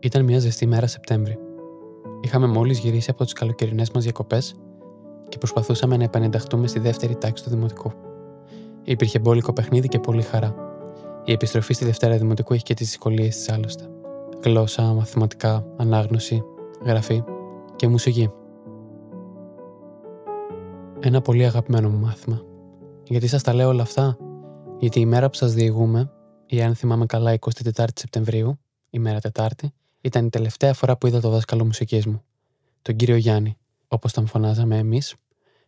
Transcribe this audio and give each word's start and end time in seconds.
Ήταν 0.00 0.24
μια 0.24 0.38
ζεστή 0.38 0.66
μέρα 0.66 0.86
Σεπτέμβρη. 0.86 1.38
Είχαμε 2.20 2.46
μόλις 2.46 2.78
γυρίσει 2.78 3.10
από 3.10 3.24
τις 3.24 3.32
καλοκαιρινές 3.32 3.90
μας 3.90 4.02
διακοπές 4.02 4.54
και 5.28 5.38
προσπαθούσαμε 5.38 5.96
να 5.96 6.04
επανενταχθούμε 6.04 6.66
στη 6.66 6.78
δεύτερη 6.78 7.16
τάξη 7.16 7.44
του 7.44 7.50
Δημοτικού. 7.50 7.92
Υπήρχε 8.84 9.18
μπόλικο 9.18 9.52
παιχνίδι 9.52 9.88
και 9.88 9.98
πολύ 9.98 10.22
χαρά. 10.22 10.54
Η 11.24 11.32
επιστροφή 11.32 11.74
στη 11.74 11.84
Δευτέρα 11.84 12.16
Δημοτικού 12.16 12.52
έχει 12.52 12.62
και 12.62 12.74
τις 12.74 12.86
δυσκολίες 12.86 13.36
της 13.36 13.50
άλλωστε. 13.50 13.88
Γλώσσα, 14.44 14.82
μαθηματικά, 14.82 15.66
ανάγνωση, 15.76 16.42
γραφή 16.84 17.22
και 17.76 17.88
μουσική. 17.88 18.30
Ένα 21.00 21.20
πολύ 21.20 21.44
αγαπημένο 21.44 21.88
μου 21.88 21.98
μάθημα. 21.98 22.42
Γιατί 23.04 23.26
σας 23.26 23.42
τα 23.42 23.54
λέω 23.54 23.68
όλα 23.68 23.82
αυτά, 23.82 24.16
γιατί 24.78 25.00
η 25.00 25.06
μέρα 25.06 25.28
που 25.28 25.34
σας 25.36 25.52
διηγούμε, 25.52 26.10
ή 26.46 26.62
αν 26.62 26.74
θυμάμαι 26.74 27.06
καλά 27.06 27.32
24 27.32 27.84
Σεπτεμβρίου, 27.94 28.58
η 28.90 28.98
μέρα 28.98 29.20
Τετάρτη, 29.20 29.72
ήταν 30.00 30.26
η 30.26 30.28
τελευταία 30.28 30.74
φορά 30.74 30.96
που 30.96 31.06
είδα 31.06 31.20
το 31.20 31.28
δάσκαλο 31.28 31.64
μουσικής 31.64 32.06
μου, 32.06 32.24
τον 32.82 32.96
κύριο 32.96 33.16
Γιάννη, 33.16 33.56
όπως 33.88 34.12
τον 34.12 34.26
φωνάζαμε 34.26 34.78
εμείς, 34.78 35.14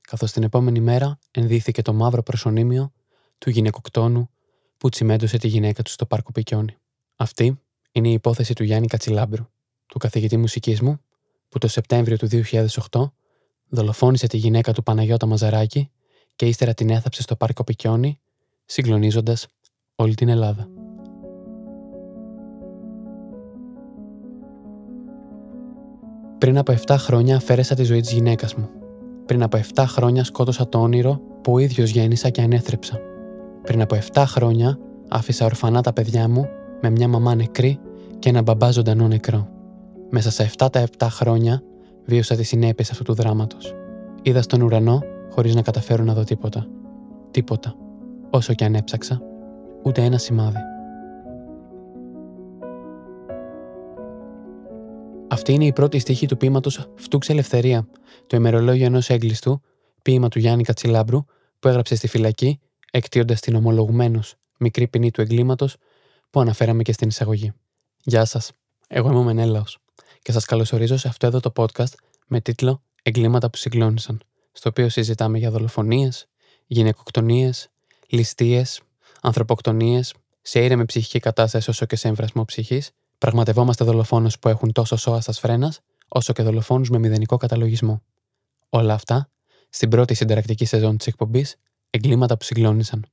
καθώς 0.01 0.33
την 0.33 0.43
επόμενη 0.43 0.81
μέρα 0.81 1.19
ενδύθηκε 1.31 1.83
το 1.83 1.93
μαύρο 1.93 2.23
προσωνύμιο 2.23 2.93
του 3.39 3.51
γυναικοκτόνου 3.51 4.31
που 4.77 4.89
τσιμέντωσε 4.89 5.39
τη 5.39 5.49
γυναίκα 5.49 5.83
του 5.83 5.91
στο 5.91 6.07
πάρκο 6.07 6.33
Πικιόνι. 6.33 6.77
Αυτή 7.17 7.61
είναι 7.93 8.09
η 8.09 8.13
υπόθεση 8.13 8.55
του 8.55 8.65
Γιάννη 8.65 8.87
Κατσιλάμπρου, 8.87 9.47
του 9.87 9.99
καθηγητή 9.99 10.37
μουσικής 10.37 10.81
μου, 10.81 11.01
που 11.49 11.59
το 11.59 11.69
Σεπτέμβριο 11.69 12.17
του 12.17 12.29
2008 12.91 13.11
δολοφόνησε 13.69 14.27
τη 14.27 14.37
γυναίκα 14.37 14.73
του 14.73 14.83
Παναγιώτα 14.83 15.27
Μαζαράκη 15.27 15.91
και 16.37 16.47
ύστερα 16.47 16.75
την 16.75 16.91
έθαψε 16.91 17.23
στο 17.23 17.37
πάρκο 17.37 17.65
Πικιόνι, 17.65 18.21
συγκλονίζοντας 18.65 19.47
όλη 19.95 20.15
την 20.15 20.29
Ελλάδα. 20.29 20.80
Πριν 26.41 26.59
από 26.59 26.75
7 26.87 26.95
χρόνια 26.99 27.37
αφαίρεσα 27.37 27.75
τη 27.75 27.83
ζωή 27.83 28.01
της 28.01 28.13
γυναίκας 28.13 28.55
μου. 28.55 28.69
Πριν 29.27 29.43
από 29.43 29.59
7 29.75 29.85
χρόνια 29.87 30.25
σκότωσα 30.25 30.69
το 30.69 30.79
όνειρο 30.79 31.21
που 31.43 31.53
ο 31.53 31.59
ίδιος 31.59 31.91
γέννησα 31.91 32.29
και 32.29 32.41
ανέθρεψα. 32.41 32.99
Πριν 33.63 33.81
από 33.81 33.97
7 34.13 34.25
χρόνια 34.27 34.79
άφησα 35.09 35.45
ορφανά 35.45 35.81
τα 35.81 35.93
παιδιά 35.93 36.29
μου 36.29 36.49
με 36.81 36.91
μια 36.91 37.09
μαμά 37.09 37.35
νεκρή 37.35 37.79
και 38.19 38.29
ένα 38.29 38.43
μπαμπά 38.43 38.71
ζωντανό 38.71 39.09
νεκρό. 39.09 39.49
Μέσα 40.11 40.31
σε 40.31 40.51
7 40.59 40.69
τα 40.73 40.85
7 40.99 41.07
χρόνια 41.11 41.63
βίωσα 42.05 42.35
τις 42.37 42.49
συνέπειες 42.49 42.91
αυτού 42.91 43.03
του 43.03 43.15
δράματος. 43.15 43.75
Είδα 44.23 44.43
στον 44.43 44.63
ουρανό 44.63 45.01
χωρίς 45.31 45.55
να 45.55 45.63
καταφέρω 45.63 46.05
να 46.05 46.15
δω 46.15 46.25
τίποτα. 46.25 46.67
Τίποτα. 47.31 47.75
Όσο 48.31 48.55
και 48.55 48.65
αν 48.65 48.75
έψαξα, 48.75 49.23
ούτε 49.83 50.03
ένα 50.03 50.19
σημάδι. 50.19 50.70
Αυτή 55.33 55.53
είναι 55.53 55.65
η 55.65 55.73
πρώτη 55.73 55.99
στίχη 55.99 56.27
του 56.27 56.37
ποίηματος 56.37 56.89
Φτούξ 56.95 57.29
Ελευθερία, 57.29 57.89
το 58.27 58.37
ημερολόγιο 58.37 58.85
ενός 58.85 59.11
έγκλειστου, 59.11 59.61
ποίημα 60.03 60.29
του 60.29 60.39
Γιάννη 60.39 60.63
Κατσιλάμπρου, 60.63 61.25
που 61.59 61.69
έγραψε 61.69 61.95
στη 61.95 62.07
φυλακή, 62.07 62.61
εκτείοντα 62.91 63.35
την 63.35 63.55
ομολογουμένως 63.55 64.35
μικρή 64.59 64.89
ποινή 64.89 65.11
του 65.11 65.21
εγκλήματος 65.21 65.77
που 66.31 66.41
αναφέραμε 66.41 66.83
και 66.83 66.93
στην 66.93 67.09
εισαγωγή. 67.09 67.53
Γεια 68.03 68.25
σας, 68.25 68.53
εγώ 68.89 69.09
είμαι 69.09 69.19
ο 69.19 69.23
Μενέλαος 69.23 69.79
και 70.23 70.33
σας 70.33 70.45
καλωσορίζω 70.45 70.97
σε 70.97 71.09
αυτό 71.09 71.27
εδώ 71.27 71.41
το 71.41 71.53
podcast 71.57 71.93
με 72.27 72.41
τίτλο 72.41 72.83
Εγκλήματα 73.03 73.51
που 73.51 73.57
συγκλώνησαν, 73.57 74.21
στο 74.53 74.69
οποίο 74.69 74.89
συζητάμε 74.89 75.39
για 75.39 75.51
δολοφονίες, 75.51 76.29
γυναικοκτονίες, 76.67 77.71
ληστείες, 78.09 78.81
ανθρωποκτονίες, 79.23 80.15
σε 80.43 80.65
ήρεμη 80.65 80.85
ψυχική 80.85 81.19
κατάσταση 81.19 81.71
όσο 81.71 81.87
και 81.87 81.97
σε 81.97 82.09
εμβρασμό 82.09 82.45
ψυχής 82.45 82.91
Πραγματευόμαστε 83.21 83.85
δολοφόνους 83.85 84.39
που 84.39 84.49
έχουν 84.49 84.73
τόσο 84.73 84.97
σώα 84.97 85.21
στα 85.21 85.33
σφρένα, 85.33 85.75
όσο 86.09 86.33
και 86.33 86.43
δολοφόνους 86.43 86.91
με 86.91 86.99
μηδενικό 86.99 87.37
καταλογισμό. 87.37 88.03
Όλα 88.69 88.95
αυτά 88.95 89.31
στην 89.71 89.89
πρώτη 89.89 90.15
συνταρακτική 90.15 90.65
σεζόν 90.65 90.97
της 90.97 91.07
εκπομπής 91.07 91.57
Εγκλήματα 91.91 92.37
που 92.37 92.45
συγκλώνησαν. 92.45 93.07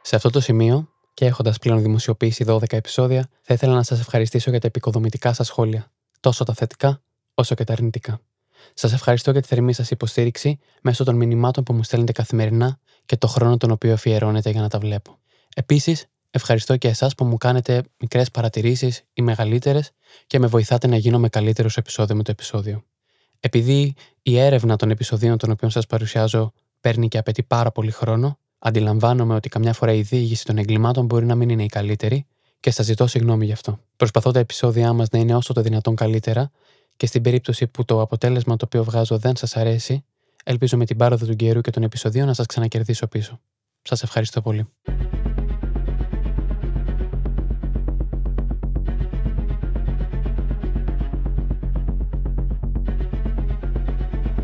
Σε 0.00 0.16
αυτό 0.16 0.30
το 0.30 0.40
σημείο, 0.40 0.88
και 1.14 1.24
έχοντας 1.24 1.58
πλέον 1.58 1.82
δημοσιοποιήσει 1.82 2.44
12 2.48 2.72
επεισόδια, 2.72 3.28
θα 3.40 3.54
ήθελα 3.54 3.74
να 3.74 3.82
σας 3.82 4.00
ευχαριστήσω 4.00 4.50
για 4.50 4.60
τα 4.60 4.66
επικοδομητικά 4.66 5.32
σας 5.32 5.46
σχόλια, 5.46 5.92
τόσο 6.20 6.44
τα 6.44 6.54
θετικά 6.54 7.02
όσο 7.34 7.54
και 7.54 7.64
τα 7.64 7.72
αρνητικά. 7.72 8.20
Σας 8.74 8.92
ευχαριστώ 8.92 9.30
για 9.30 9.40
τη 9.40 9.46
θερμή 9.46 9.72
σας 9.72 9.90
υποστήριξη 9.90 10.58
μέσω 10.82 11.04
των 11.04 11.16
μηνυμάτων 11.16 11.64
που 11.64 11.72
μου 11.72 11.82
στέλνετε 11.82 12.12
καθημερινά 12.12 12.78
και 13.06 13.16
το 13.16 13.26
χρόνο 13.26 13.56
τον 13.56 13.70
οποίο 13.70 13.92
αφιερώνετε 13.92 14.50
για 14.50 14.60
να 14.60 14.68
τα 14.68 14.78
βλέπω. 14.78 15.18
Επίσης, 15.54 16.06
ευχαριστώ 16.30 16.76
και 16.76 16.88
εσάς 16.88 17.14
που 17.14 17.24
μου 17.24 17.36
κάνετε 17.36 17.82
μικρές 18.00 18.30
παρατηρήσεις 18.30 19.02
ή 19.12 19.22
μεγαλύτερες 19.22 19.90
και 20.26 20.38
με 20.38 20.46
βοηθάτε 20.46 20.86
να 20.86 20.96
γίνομαι 20.96 21.28
καλύτερος 21.28 21.76
επεισόδιο 21.76 22.16
με 22.16 22.22
το 22.22 22.30
επεισόδιο. 22.30 22.84
Επειδή 23.40 23.94
η 24.22 24.38
έρευνα 24.38 24.76
των 24.76 24.90
επεισοδίων 24.90 25.38
των 25.38 25.50
οποίων 25.50 25.70
σας 25.70 25.86
παρουσιάζω 25.86 26.52
παίρνει 26.80 27.08
και 27.08 27.18
απαιτεί 27.18 27.42
πάρα 27.42 27.70
πολύ 27.70 27.90
χρόνο, 27.90 28.38
αντιλαμβάνομαι 28.58 29.34
ότι 29.34 29.48
καμιά 29.48 29.72
φορά 29.72 29.92
η 29.92 30.02
διήγηση 30.02 30.44
των 30.44 30.58
εγκλημάτων 30.58 31.04
μπορεί 31.04 31.26
να 31.26 31.34
μην 31.34 31.48
είναι 31.48 31.64
η 31.64 31.66
καλύτερη 31.66 32.26
και 32.60 32.70
σας 32.70 32.86
ζητώ 32.86 33.06
συγγνώμη 33.06 33.46
γι' 33.46 33.52
αυτό. 33.52 33.78
Προσπαθώ 33.96 34.30
τα 34.30 34.38
επεισόδια 34.38 34.92
μας 34.92 35.08
να 35.10 35.18
είναι 35.18 35.34
όσο 35.34 35.52
το 35.52 35.60
δυνατόν 35.60 35.94
καλύτερα 35.94 36.50
και 36.96 37.06
στην 37.06 37.22
περίπτωση 37.22 37.66
που 37.66 37.84
το 37.84 38.00
αποτέλεσμα 38.00 38.56
το 38.56 38.64
οποίο 38.64 38.84
βγάζω 38.84 39.18
δεν 39.18 39.36
σας 39.36 39.56
αρέσει, 39.56 40.04
ελπίζω 40.44 40.76
με 40.76 40.84
την 40.84 40.96
πάροδο 40.96 41.26
του 41.26 41.36
καιρού 41.36 41.60
και 41.60 41.70
των 41.70 41.82
επεισοδίων 41.82 42.26
να 42.26 42.34
σας 42.34 42.46
ξανακερδίσω 42.46 43.06
πίσω. 43.06 43.40
Σας 43.82 44.02
ευχαριστώ 44.02 44.40
πολύ. 44.40 44.68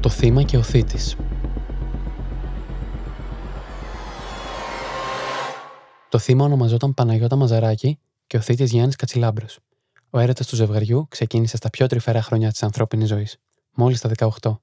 Το 0.00 0.08
θύμα 0.08 0.42
και 0.42 0.56
ο 0.56 0.62
θήτης 0.62 1.16
Το 6.10 6.18
θύμα 6.18 6.44
ονομαζόταν 6.44 6.94
Παναγιώτα 6.94 7.36
Μαζαράκη 7.36 7.98
και 8.26 8.36
ο 8.36 8.40
θήτης 8.40 8.70
Γιάννης 8.70 8.96
Κατσιλάμπρος. 8.96 9.58
Ο 10.10 10.18
έρωτα 10.18 10.44
του 10.44 10.56
ζευγαριού 10.56 11.06
ξεκίνησε 11.08 11.56
στα 11.56 11.70
πιο 11.70 11.86
τρυφερά 11.86 12.22
χρόνια 12.22 12.50
της 12.50 12.62
ανθρώπινης 12.62 13.08
ζωής, 13.08 13.36
μόλις 13.74 13.98
στα 13.98 14.10
18. 14.42 14.58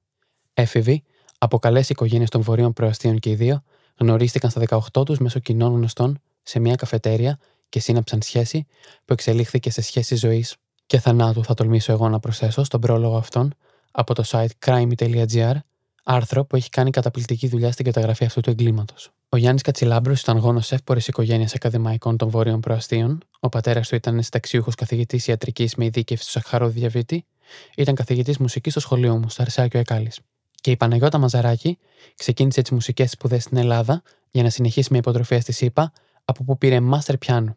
Έφηβοι, 0.54 1.02
από 1.38 1.58
καλέ 1.58 1.80
οικογένειες 1.88 2.30
των 2.30 2.40
βορείων 2.40 2.72
προαστίων 2.72 3.18
και 3.18 3.30
οι 3.30 3.34
δύο, 3.34 3.62
γνωρίστηκαν 3.98 4.50
στα 4.50 4.60
18 4.94 5.04
τους 5.04 5.18
μέσω 5.18 5.38
κοινών 5.38 5.72
γνωστών 5.72 6.20
σε 6.42 6.58
μια 6.58 6.74
καφετέρια 6.74 7.38
και 7.68 7.80
σύναψαν 7.80 8.22
σχέση 8.22 8.66
που 9.04 9.12
εξελίχθηκε 9.12 9.70
σε 9.70 9.82
σχέση 9.82 10.14
ζωής 10.16 10.56
και 10.86 10.98
θανάτου, 10.98 11.44
θα 11.44 11.54
τολμήσω 11.54 11.92
εγώ 11.92 12.08
να 12.08 12.20
προσθέσω 12.20 12.64
στον 12.64 12.80
πρόλογο 12.80 13.16
αυτόν 13.16 13.54
από 13.90 14.14
το 14.14 14.24
site 14.26 14.66
crime.gr, 14.66 15.54
άρθρο 16.10 16.44
που 16.44 16.56
έχει 16.56 16.70
κάνει 16.70 16.90
καταπληκτική 16.90 17.48
δουλειά 17.48 17.72
στην 17.72 17.84
καταγραφή 17.84 18.24
αυτού 18.24 18.40
του 18.40 18.50
εγκλήματος. 18.50 19.10
Ο 19.28 19.36
Γιάννης 19.36 19.62
Κατσιλάμπρος 19.62 20.20
ήταν 20.20 20.38
γόνος 20.38 20.72
εύπορης 20.72 21.08
οικογένειας 21.08 21.54
ακαδημαϊκών 21.54 22.16
των 22.16 22.28
Βόρειων 22.28 22.60
Προαστίων. 22.60 23.18
Ο 23.40 23.48
πατέρας 23.48 23.88
του 23.88 23.94
ήταν 23.94 24.22
συνταξιούχος 24.22 24.74
καθηγητής 24.74 25.26
ιατρικής 25.26 25.74
με 25.74 25.84
ειδίκευση 25.84 26.30
στο 26.30 26.40
Σαχαρό 26.40 26.68
Διαβήτη. 26.68 27.24
Ήταν 27.76 27.94
καθηγητής 27.94 28.38
μουσικής 28.38 28.72
στο 28.72 28.80
σχολείο 28.80 29.16
μου, 29.16 29.28
στο 29.28 29.42
Αρσάκιο 29.42 29.80
Εκάλης. 29.80 30.20
Και 30.60 30.70
η 30.70 30.76
Παναγιώτα 30.76 31.18
Μαζαράκη 31.18 31.78
ξεκίνησε 32.14 32.62
τις 32.62 32.70
μουσικές 32.70 33.10
σπουδές 33.10 33.42
στην 33.42 33.56
Ελλάδα 33.56 34.02
για 34.30 34.42
να 34.42 34.50
συνεχίσει 34.50 34.88
με 34.92 34.98
υποτροφία 34.98 35.40
στη 35.40 35.52
ΣΥΠΑ, 35.52 35.92
από 36.24 36.44
που 36.44 36.58
πήρε 36.58 36.80
μάστερ 36.80 37.18
πιάνου. 37.18 37.56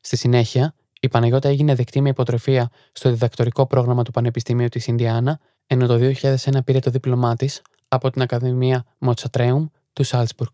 Στη 0.00 0.16
συνέχεια, 0.16 0.74
η 1.00 1.08
Παναγιώτα 1.08 1.48
έγινε 1.48 1.74
δεκτή 1.74 2.00
με 2.00 2.08
υποτροφία 2.08 2.70
στο 2.92 3.10
διδακτορικό 3.10 3.66
πρόγραμμα 3.66 4.02
του 4.02 4.10
Πανεπιστημίου 4.10 4.68
της 4.68 4.86
Ινδιάνα, 4.86 5.40
ενώ 5.66 5.86
το 5.86 5.94
2001 5.96 6.64
πήρε 6.64 6.78
το 6.78 6.90
δίπλωμά 6.90 7.36
της 7.36 7.62
από 7.92 8.10
την 8.10 8.22
Ακαδημία 8.22 8.84
Μοτσατρέουμ 8.98 9.66
του 9.92 10.04
Σάλτσμπουργκ. 10.04 10.52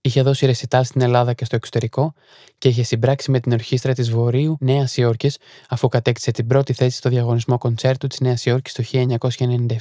Είχε 0.00 0.22
δώσει 0.22 0.46
ρεσιτάλ 0.46 0.84
στην 0.84 1.00
Ελλάδα 1.00 1.32
και 1.32 1.44
στο 1.44 1.56
εξωτερικό 1.56 2.14
και 2.58 2.68
είχε 2.68 2.82
συμπράξει 2.82 3.30
με 3.30 3.40
την 3.40 3.52
ορχήστρα 3.52 3.92
της 3.92 4.10
Βορείου 4.10 4.56
Νέας 4.60 4.96
Υόρκης 4.96 5.38
αφού 5.68 5.88
κατέκτησε 5.88 6.30
την 6.30 6.46
πρώτη 6.46 6.72
θέση 6.72 6.96
στο 6.96 7.08
διαγωνισμό 7.08 7.58
κοντσέρτου 7.58 8.06
της 8.06 8.20
Νέας 8.20 8.44
Υόρκης 8.44 8.72
το 8.72 8.82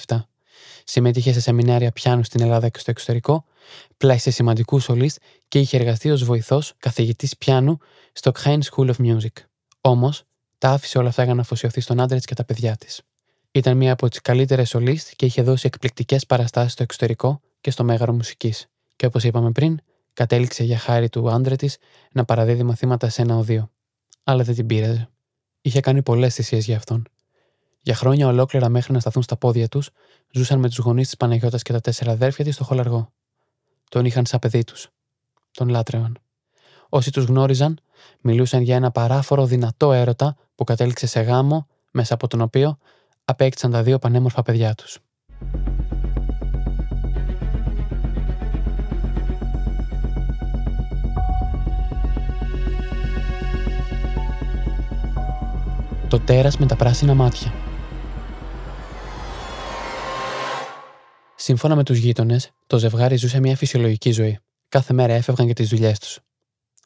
1997. 0.08 0.24
Συμμετείχε 0.84 1.34
σε 1.34 1.42
σεμινάρια 1.42 1.92
πιάνου 1.92 2.24
στην 2.24 2.42
Ελλάδα 2.42 2.70
και 2.70 2.80
στο 2.80 2.92
εξωτερικό, 2.92 3.46
πλάισε 3.98 4.32
σημαντικού 4.32 4.80
σολίστ 4.80 5.22
και 5.48 5.60
είχε 5.60 5.78
εργαστεί 5.78 6.12
ως 6.12 6.24
βοηθός 6.24 6.74
καθηγητής 6.78 7.38
πιάνου 7.38 7.78
στο 8.14 8.32
Khain 8.44 8.60
School 8.72 8.90
of 8.90 8.96
Music. 8.98 9.44
Όμως, 9.82 10.24
τα 10.58 10.70
άφησε 10.70 10.98
όλα 10.98 11.10
αυτά 11.10 11.24
για 11.24 11.34
να 11.34 11.42
αφοσιωθεί 11.42 11.82
στον 11.82 12.00
άντρα 12.00 12.18
της 12.18 12.26
και 12.26 12.36
τα 12.36 12.46
παιδιά 12.46 12.76
της. 12.76 13.02
Ήταν 13.56 13.78
μία 13.78 13.92
από 13.92 14.10
τις 14.10 14.22
καλύτερες 14.22 14.70
σολίστ 14.70 15.12
και 15.16 15.26
είχε 15.26 15.42
δώσει 15.42 15.68
εκπληκτικές 15.68 16.26
παραστάσεις 16.26 16.72
στο 16.72 16.84
εξωτερικό 16.84 17.42
και 17.62 17.72
στο 17.72 17.84
μέγαρο 17.84 18.14
μουσικής. 18.14 18.68
Και 18.96 19.06
όπως 19.06 19.24
είπαμε 19.24 19.52
πριν, 19.52 19.80
κατέληξε 20.14 20.64
για 20.64 20.78
χάρη 20.78 21.10
του 21.10 21.30
άντρα 21.30 21.56
της 21.56 21.78
να 22.12 22.26
παραδίδει 22.26 22.64
μαθήματα 22.64 23.10
σε 23.10 23.22
ένα 23.22 23.38
οδείο. 23.38 23.72
Αλλά 24.24 24.44
δεν 24.44 24.56
την 24.56 24.66
πείραζε. 24.66 25.10
Είχε 25.62 25.80
κάνει 25.80 26.02
πολλές 26.02 26.34
θυσίες 26.34 26.66
για 26.66 26.76
αυτόν. 26.76 27.08
Για 27.82 27.96
χρόνια 27.96 28.28
ολόκληρα 28.28 28.70
μέχρι 28.70 28.94
να 28.94 29.00
σταθούν 29.00 29.24
στα 29.24 29.38
πόδια 29.38 29.68
τους, 29.68 29.90
ζούσαν 30.32 30.60
με 30.60 30.68
τους 30.68 30.78
γονείς 30.78 31.06
της 31.06 31.18
Παναγιώτας 31.18 31.62
και 31.62 31.74
τα 31.74 31.80
τέσσερα 31.80 32.12
αδέρφια 32.12 32.46
της 32.46 32.56
στο 32.56 32.64
χολαργό. 32.64 33.14
Τον 33.90 34.06
είχαν 34.06 34.26
σαν 34.26 34.40
παιδί 34.40 34.64
τους. 34.64 34.90
τον 35.52 35.70
λάτρεαν. 35.70 36.18
Όσοι 36.90 37.12
τους 37.12 37.26
γνώριζαν, 37.26 37.80
μιλούσαν 38.22 38.62
για 38.62 38.76
ένα 38.76 38.92
παράφορο 38.92 39.46
δυνατό 39.46 39.94
έρωτα 39.94 40.36
που 40.56 40.64
κατέληξε 40.64 41.08
σε 41.08 41.22
γάμο, 41.22 41.68
μέσα 41.92 42.14
από 42.14 42.28
τον 42.28 42.42
οποίο 42.42 42.78
απέκτησαν 43.26 43.72
τα 43.72 43.84
δύο 43.84 44.00
πανέμορφα 44.00 44.42
παιδιά 44.42 44.76
τους. 44.76 45.00
Το 56.08 56.20
τέρας 56.20 56.58
με 56.58 56.66
τα 56.66 56.76
πράσινα 56.76 57.14
μάτια. 57.14 57.54
Σύμφωνα 61.36 61.76
με 61.76 61.84
τους 61.84 61.98
γείτονες, 61.98 62.52
το 62.68 62.78
ζευγάρι 62.78 63.16
ζούσε 63.16 63.40
μια 63.40 63.56
φυσιολογική 63.56 64.12
ζωή. 64.12 64.40
Κάθε 64.70 64.94
μέρα 64.94 65.14
έφευγαν 65.14 65.46
για 65.46 65.56
τις 65.56 65.70
δουλειές 65.70 66.00
τους. 66.00 66.20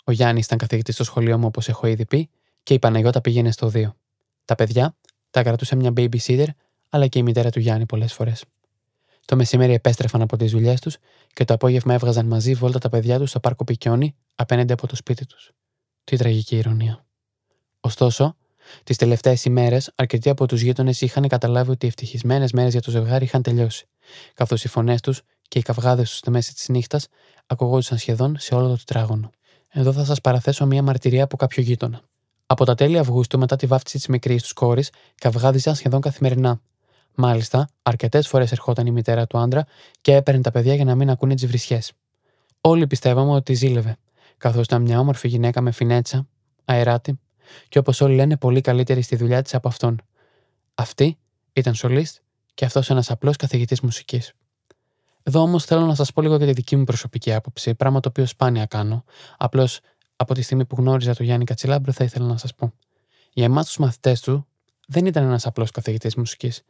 Ο 0.04 0.12
Γιάννης 0.12 0.46
ήταν 0.46 0.58
καθηγητής 0.58 0.94
στο 0.94 1.04
σχολείο 1.04 1.38
μου, 1.38 1.46
όπως 1.48 1.68
έχω 1.68 1.88
ήδη 1.88 2.06
πει, 2.06 2.30
και 2.64 2.74
η 2.74 2.80
Παναγιώτα 2.80 3.22
πήγαινε 3.22 3.52
στο 3.52 3.72
2. 3.74 3.96
Τα 4.46 4.56
παιδιά 4.56 4.96
τα 5.32 5.44
κρατούσε 5.44 5.76
μια 5.76 5.94
babysitter, 5.98 6.48
αλλά 6.90 7.08
και 7.08 7.20
η 7.20 7.24
μητέρα 7.24 7.50
του 7.50 7.60
Γιάννη 7.60 7.86
πολλές 7.86 8.14
φορές. 8.14 8.44
Το 9.26 9.36
μεσημέρι 9.36 9.74
επέστρεφαν 9.74 10.22
από 10.22 10.38
τις 10.38 10.52
δουλειές 10.52 10.80
τους 10.82 10.98
και 11.34 11.46
το 11.46 11.54
απόγευμα 11.54 11.94
έβγαζαν 11.94 12.26
μαζί 12.26 12.54
βόλτα 12.54 12.80
τα 12.80 12.90
παιδιά 12.90 13.20
τους 13.20 13.30
στο 13.30 13.40
πάρκο 13.40 13.64
Πικιόνι 13.64 14.16
απέναντι 14.36 14.74
από 14.74 14.88
το 14.88 14.96
σπίτι 14.96 15.26
τους. 15.26 15.52
Τι 16.04 16.18
τραγική 16.18 16.58
ηρωνία. 16.58 17.06
Ωστόσο, 17.80 18.36
τις 18.84 18.98
τελευταίες 18.98 19.46
ημέρες, 19.46 19.92
αρκετοί 19.96 20.30
από 20.30 20.46
τους 20.46 20.62
γείτονες 20.62 21.02
είχαν 21.02 21.28
καταλάβει 21.28 21.72
ότι 21.72 21.86
οι 21.86 21.88
ευτυχισμένες 21.88 22.52
μέρες 22.52 22.72
για 22.72 22.82
το 22.82 22.92
ζευγάρι 22.92 23.26
είχαν 23.26 23.42
τελειώσει, 23.42 23.88
καθώς 24.34 24.64
οι 24.64 24.68
φωνές 24.68 25.02
τους 25.02 25.22
και 25.48 25.60
οι 25.60 25.62
καυγάδες 25.62 26.10
τους 26.10 26.18
στη 26.18 26.30
μέση 26.30 26.54
της 26.54 26.70
νύχτας 26.70 27.08
ακουγόντουσαν 27.46 27.98
σχεδόν 27.98 28.36
σε 28.40 28.56
όλο 28.56 28.68
το 28.68 28.76
τετράγωνο. 28.76 29.32
Εδώ 29.70 29.94
θα 29.94 30.06
σας 30.06 30.22
παραθέσω 30.22 30.66
μία 30.66 30.82
μαρτυρία 30.82 31.24
από 31.24 31.38
κάποιο 31.38 31.64
γείτονα. 31.64 32.02
Από 32.50 32.66
τα 32.66 32.76
τέλη 32.76 32.98
Αυγούστου, 32.98 33.40
μετά 33.40 33.56
τη 33.56 33.66
βάφτιση 33.66 33.98
της 33.98 34.08
μικρής 34.08 34.44
του 34.44 34.54
κόρης, 34.54 34.92
καυγάδιζαν 35.16 35.76
σχεδόν 35.76 36.02
καθημερινά. 36.02 36.62
Μάλιστα, 37.16 37.70
αρκετές 37.82 38.28
φορές 38.28 38.52
ερχόταν 38.52 38.86
η 38.86 38.92
μητέρα 38.92 39.28
του 39.28 39.38
άντρα 39.38 39.66
και 40.02 40.16
έπαιρνε 40.16 40.42
τα 40.42 40.52
παιδιά 40.52 40.76
για 40.76 40.86
να 40.86 40.96
μην 40.96 41.10
ακούνε 41.10 41.36
τις 41.36 41.48
βρισιέ. 41.48 41.80
Όλοι 42.62 42.88
πιστεύαμε 42.88 43.32
ότι 43.32 43.54
ζήλευε, 43.54 43.98
καθώς 44.38 44.66
ήταν 44.66 44.82
μια 44.82 45.00
όμορφη 45.00 45.28
γυναίκα 45.28 45.62
με 45.62 45.72
φινέτσα, 45.72 46.28
αεράτη 46.66 47.20
και 47.70 47.80
όπως 47.80 48.02
όλοι 48.02 48.16
λένε, 48.16 48.38
πολύ 48.38 48.62
καλύτερη 48.62 49.02
στη 49.02 49.16
δουλειά 49.16 49.42
της 49.42 49.54
από 49.54 49.68
αυτόν. 49.68 50.02
Αυτή 50.76 51.18
ήταν 51.54 51.74
σολίστ 51.74 52.18
και 52.54 52.66
αυτός 52.66 52.90
ένας 52.90 53.12
απλός 53.12 53.36
καθηγητής 53.36 53.82
μουσικής. 53.82 54.34
Εδώ 55.24 55.42
όμως 55.42 55.66
θέλω 55.66 55.86
να 55.86 55.96
σας 55.96 56.14
πω 56.14 56.22
λίγο 56.22 56.36
για 56.36 56.46
τη 56.46 56.54
δική 56.54 56.76
μου 56.76 56.84
προσωπική 56.84 57.34
άποψη, 57.34 57.76
πράγμα 57.76 58.00
το 58.00 58.10
οποίο 58.10 58.26
σπάνια 58.26 58.66
κάνω. 58.66 59.04
Απλώς 59.38 59.80
από 60.18 60.34
τη 60.34 60.42
στιγμή 60.42 60.66
που 60.66 60.76
γνώριζα 60.80 61.16
τον 61.16 61.26
Γιάννη 61.26 61.46
Κατσιλάμπρο, 61.46 61.92
θα 61.92 62.04
ήθελα 62.04 62.26
να 62.26 62.38
σας 62.38 62.56
πω. 62.56 62.74
Για 63.34 63.46
εμάς 63.46 63.66
τους 63.66 63.78
μαθητές 63.78 64.22
του, 64.22 64.48
δεν 64.88 65.06
ήταν 65.06 65.24
ένας 65.24 65.46
απλός 65.46 65.72
καθηγητής 65.72 66.16
μουσικής. 66.16 66.64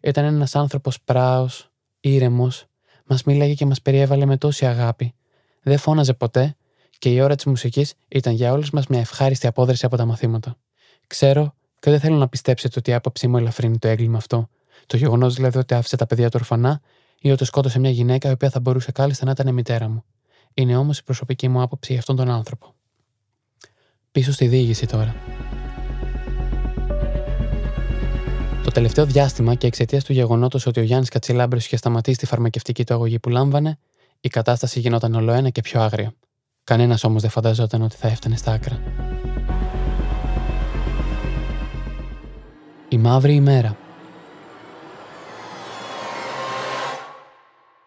Ήταν 0.00 0.24
ένας 0.24 0.56
άνθρωπος 0.56 1.00
πράος, 1.00 1.70
ήρεμος, 2.00 2.66
μας 3.06 3.24
μίλαγε 3.24 3.54
και 3.54 3.66
μας 3.66 3.82
περιέβαλε 3.82 4.24
με 4.24 4.36
τόση 4.36 4.66
αγάπη. 4.66 5.14
Δεν 5.62 5.78
φώναζε 5.78 6.14
ποτέ 6.14 6.56
και 6.98 7.12
η 7.12 7.20
ώρα 7.20 7.34
της 7.34 7.44
μουσικής 7.44 7.94
ήταν 8.08 8.34
για 8.34 8.52
όλους 8.52 8.70
μας 8.70 8.86
μια 8.86 9.00
ευχάριστη 9.00 9.46
απόδραση 9.46 9.86
από 9.86 9.96
τα 9.96 10.04
μαθήματα. 10.04 10.56
Ξέρω 11.06 11.54
και 11.78 11.90
δεν 11.90 12.00
θέλω 12.00 12.16
να 12.16 12.28
πιστέψετε 12.28 12.78
ότι 12.78 12.90
η 12.90 12.94
άποψή 12.94 13.28
μου 13.28 13.36
ελαφρύνει 13.36 13.78
το 13.78 13.88
έγκλημα 13.88 14.16
αυτό. 14.16 14.48
Το 14.86 14.96
γεγονός 14.96 15.34
δηλαδή 15.34 15.58
ότι 15.58 15.74
άφησε 15.74 15.96
τα 15.96 16.06
παιδιά 16.06 16.28
του 16.28 16.36
ορφανά 16.40 16.80
ή 17.18 17.30
ότι 17.30 17.44
σκότωσε 17.44 17.78
μια 17.78 17.90
γυναίκα 17.90 18.28
η 18.28 18.32
οποία 18.32 18.50
θα 18.50 18.60
μπορούσε 18.60 18.92
κάλλιστα 18.92 19.24
να 19.24 19.30
ήταν 19.30 19.46
η 19.46 19.52
μητέρα 19.52 19.88
μου. 19.88 20.04
Είναι 20.54 20.76
όμως 20.76 20.98
η 20.98 21.04
προσωπική 21.04 21.48
μου 21.48 21.62
άποψη 21.62 21.92
για 21.92 22.00
αυτόν 22.00 22.16
τον 22.16 22.30
άνθρωπο. 22.30 22.74
Πίσω 24.12 24.32
στη 24.32 24.46
διήγηση 24.46 24.86
τώρα. 24.86 25.14
Το 28.64 28.70
τελευταίο 28.70 29.06
διάστημα 29.06 29.54
και 29.54 29.66
εξαιτίας 29.66 30.04
του 30.04 30.12
γεγονότος 30.12 30.66
ότι 30.66 30.80
ο 30.80 30.82
Γιάννης 30.82 31.08
Κατσιλάμπρο 31.08 31.58
είχε 31.58 31.76
σταματήσει 31.76 32.18
τη 32.18 32.26
φαρμακευτική 32.26 32.84
του 32.84 32.94
αγωγή 32.94 33.18
που 33.18 33.28
λάμβανε, 33.28 33.78
η 34.20 34.28
κατάσταση 34.28 34.80
γινόταν 34.80 35.14
ολοένα 35.14 35.50
και 35.50 35.60
πιο 35.60 35.80
άγρια. 35.80 36.14
Κανένας 36.64 37.04
όμως 37.04 37.22
δεν 37.22 37.30
φανταζόταν 37.30 37.82
ότι 37.82 37.96
θα 37.96 38.08
έφτανε 38.08 38.36
στα 38.36 38.52
άκρα. 38.52 38.82
Η 42.88 42.98
μαύρη 42.98 43.34
ημέρα. 43.34 43.76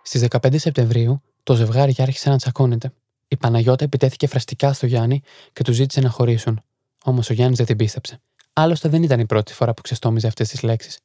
Στις 0.01 0.21
15 0.29 0.57
Σεπτεμβρίου, 0.57 1.21
το 1.47 1.55
ζευγάρι 1.55 1.95
άρχισε 1.97 2.29
να 2.29 2.38
τσακώνεται. 2.38 2.91
Η 3.27 3.38
Παναγιώτα 3.38 3.83
επιτέθηκε 3.83 4.27
φραστικά 4.27 4.73
στο 4.73 4.85
Γιάννη 4.85 5.21
και 5.53 5.63
του 5.63 5.71
ζήτησε 5.71 6.01
να 6.01 6.09
χωρίσουν. 6.09 6.61
Όμως 7.03 7.29
ο 7.29 7.33
Γιάννης 7.33 7.57
δεν 7.57 7.65
την 7.65 7.75
πίστεψε. 7.75 8.21
Άλλωστε 8.53 8.89
δεν 8.89 9.03
ήταν 9.03 9.19
η 9.19 9.25
πρώτη 9.25 9.53
φορά 9.53 9.73
που 9.73 9.81
ξεστόμιζε 9.81 10.27
αυτές 10.27 10.49
τις 10.49 10.61
λέξεις. 10.61 10.99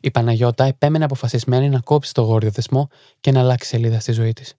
Η 0.00 0.10
Παναγιώτα 0.10 0.64
επέμενε 0.64 1.04
αποφασισμένη 1.04 1.68
να 1.68 1.80
κόψει 1.80 2.14
το 2.14 2.22
γόριο 2.22 2.50
δεσμό 2.50 2.88
και 3.20 3.32
να 3.32 3.40
αλλάξει 3.40 3.68
σελίδα 3.68 4.00
στη 4.00 4.12
ζωή 4.12 4.32
της. 4.32 4.54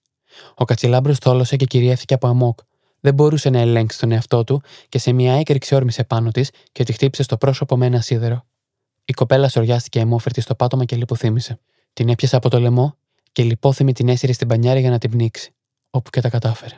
Ο 0.56 0.66
Κατσιλάμπρος 0.66 1.18
θόλωσε 1.18 1.56
και 1.56 1.66
κυριεύτηκε 1.66 2.14
από 2.14 2.28
αμόκ. 2.28 2.60
Δεν 3.00 3.14
μπορούσε 3.14 3.50
να 3.50 3.60
ελέγξει 3.60 4.00
τον 4.00 4.12
εαυτό 4.12 4.44
του 4.44 4.62
και 4.90 4.98
σε 4.98 5.12
μια 5.12 5.34
έκρηξη 5.34 5.76
όρμησε 5.76 6.04
πάνω 6.04 6.32
της 6.32 6.52
και 6.72 6.84
τη 6.84 6.94
χτύπησε 6.94 7.24
στο 7.24 7.38
πρόσωπο 7.38 7.78
με 7.78 7.86
ένα 7.86 8.02
σίδερο. 8.02 8.46
Η 9.06 9.14
κοπέλα 9.14 9.50
σοριάστηκε 9.50 10.00
αιμόφερτη 10.00 10.42
στο 10.42 10.56
πάτωμα 10.56 10.86
και 10.86 10.96
λιποθύμησε. 10.96 11.60
Την 11.94 12.10
έπιασε 12.10 12.36
από 12.36 12.50
το 12.50 12.60
λαιμό 12.60 12.96
και 13.32 13.44
λιπόθυμη 13.44 13.94
την 13.94 14.10
έσυρε 14.10 14.32
στην 14.32 14.48
πανιάρη 14.48 14.80
για 14.80 14.90
να 14.90 14.98
την 14.98 15.10
πνίξει, 15.10 15.54
όπου 15.90 16.10
και 16.10 16.22
τα 16.22 16.30
κατάφερε. 16.30 16.78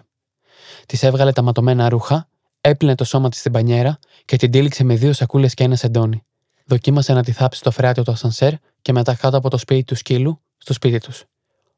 Της 0.85 1.03
έβγαλε 1.03 1.31
τα 1.31 1.41
ματωμένα 1.41 1.89
ρούχα, 1.89 2.27
έπλυνε 2.61 2.95
το 2.95 3.03
σώμα 3.03 3.29
της 3.29 3.39
στην 3.39 3.51
πανιέρα 3.51 3.99
και 4.25 4.35
την 4.35 4.51
τύλιξε 4.51 4.83
με 4.83 4.95
δύο 4.95 5.13
σακούλες 5.13 5.53
και 5.53 5.63
ένα 5.63 5.75
σεντόνι. 5.75 6.23
Δοκίμασε 6.65 7.13
να 7.13 7.23
τη 7.23 7.31
θάψει 7.31 7.59
στο 7.59 7.71
φρέατιο 7.71 8.03
του 8.03 8.11
ασανσέρ 8.11 8.53
και 8.81 8.91
μετά 8.91 9.15
κάτω 9.15 9.37
από 9.37 9.49
το 9.49 9.57
σπίτι 9.57 9.83
του 9.83 9.95
σκύλου 9.95 10.41
στο 10.57 10.73
σπίτι 10.73 10.99
τους. 10.99 11.23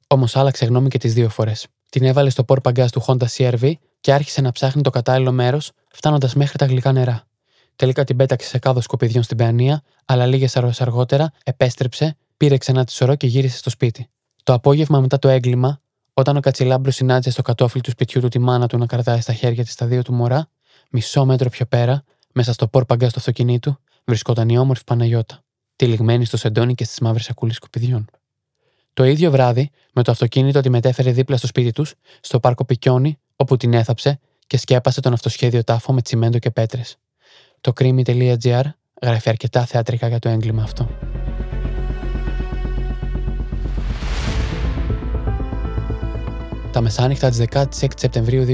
Όμως 0.08 0.36
άλλαξε 0.36 0.66
γνώμη 0.66 0.88
και 0.88 0.98
τις 0.98 1.14
δύο 1.14 1.30
φορές. 1.30 1.68
Την 1.90 2.04
έβαλε 2.04 2.30
στο 2.30 2.44
πόρ 2.44 2.62
παγκάς 2.62 2.92
του 2.92 3.04
Honda 3.06 3.26
CRV 3.38 3.74
και 4.02 4.14
άρχισε 4.14 4.42
να 4.42 4.52
ψάχνει 4.52 4.82
το 4.82 4.90
κατάλληλο 4.90 5.32
μέρος, 5.32 5.72
φτάνοντας 5.92 6.36
μέχρι 6.36 6.58
τα 6.58 6.66
γλυκά 6.66 6.92
νερά. 6.92 7.24
Τελικά 7.76 8.04
την 8.04 8.16
πέταξε 8.16 8.48
σε 8.48 8.60
κάδο 8.60 8.82
σκοπιδιών 8.82 9.24
στην 9.24 9.38
πεανία, 9.38 9.84
αλλά 10.06 10.26
λίγες 10.26 10.56
ώρες 10.56 10.82
αργότερα 10.82 11.32
επέστρεψε, 11.44 12.18
πήρε 12.38 12.58
ξανά 12.58 12.84
τη 12.84 12.92
σωρό 12.92 13.16
και 13.16 13.28
γύρισε 13.28 13.58
στο 13.58 13.70
σπίτι. 13.70 14.10
Το 14.46 14.54
απόγευμα 14.54 15.00
μετά 15.00 15.20
το 15.20 15.28
έγκλημα, 15.28 15.82
όταν 16.14 16.38
ο 16.38 16.40
Κατσιλάμπρος 16.40 16.96
συνάντησε 16.96 17.32
στο 17.32 17.42
κατόφλι 17.42 17.82
του 17.82 17.90
σπιτιού 17.90 18.22
του 18.22 18.28
τη 18.28 18.40
μάνα 18.40 18.68
του 18.68 18.78
να 18.78 18.86
κρατάει 18.86 19.22
στα 19.22 19.34
χέρια 19.34 19.64
της 19.64 19.76
τα 19.76 19.86
δύο 19.86 20.02
του 20.02 20.14
μωρά, 20.14 20.50
μισό 20.90 21.26
μέτρο 21.26 21.50
πιο 21.50 21.66
πέρα, 21.66 22.04
μέσα 22.34 22.54
στο 22.54 22.68
πόρ 22.68 22.86
παγκά 22.86 23.08
του 23.08 23.14
αυτοκινήτου, 23.16 23.78
βρισκόταν 24.06 24.50
η 24.50 24.58
όμορφη 24.58 24.84
Παναγιώτα, 24.84 25.44
τυλιγμένη 25.76 26.26
στο 26.26 26.38
σεντόνι 26.38 26.76
και 26.76 26.84
στις 26.84 27.00
μαύρες 27.00 27.24
σακούλες 27.24 27.56
σκουπιδιών. 27.56 28.06
Το 28.94 29.04
ίδιο 29.04 29.32
βράδυ, 29.32 29.70
με 29.94 30.04
το 30.04 30.12
αυτοκίνητο 30.12 30.62
τη 30.62 30.70
μετέφερε 30.70 31.12
δίπλα 31.12 31.38
στο 31.38 31.48
σπίτι 31.48 31.72
τους, 31.72 31.94
στο 32.22 32.40
πάρκο 32.40 32.66
Πικιόνι, 32.66 33.20
όπου 33.36 33.58
την 33.58 33.74
έθαψε 33.74 34.20
και 34.48 34.58
σκέπασε 34.58 35.02
τον 35.02 35.14
αυτοσχέδιο 35.14 35.64
τάφο 35.64 35.94
με 35.94 36.02
τσιμέντο 36.02 36.40
και 36.40 36.52
πέτρες. 36.52 36.98
Το 37.62 37.72
creamy.gr 37.76 38.64
γράφει 39.02 39.30
αρκετά 39.30 39.66
θεατρικά 39.66 40.08
για 40.08 40.20
το 40.20 40.30
έγκλημα 40.30 40.64
αυτό. 40.64 40.90
Τα 46.76 46.82
μεσάνυχτα 46.82 47.30
της 47.30 47.44
16 47.54 47.66
Σεπτεμβρίου 47.96 48.46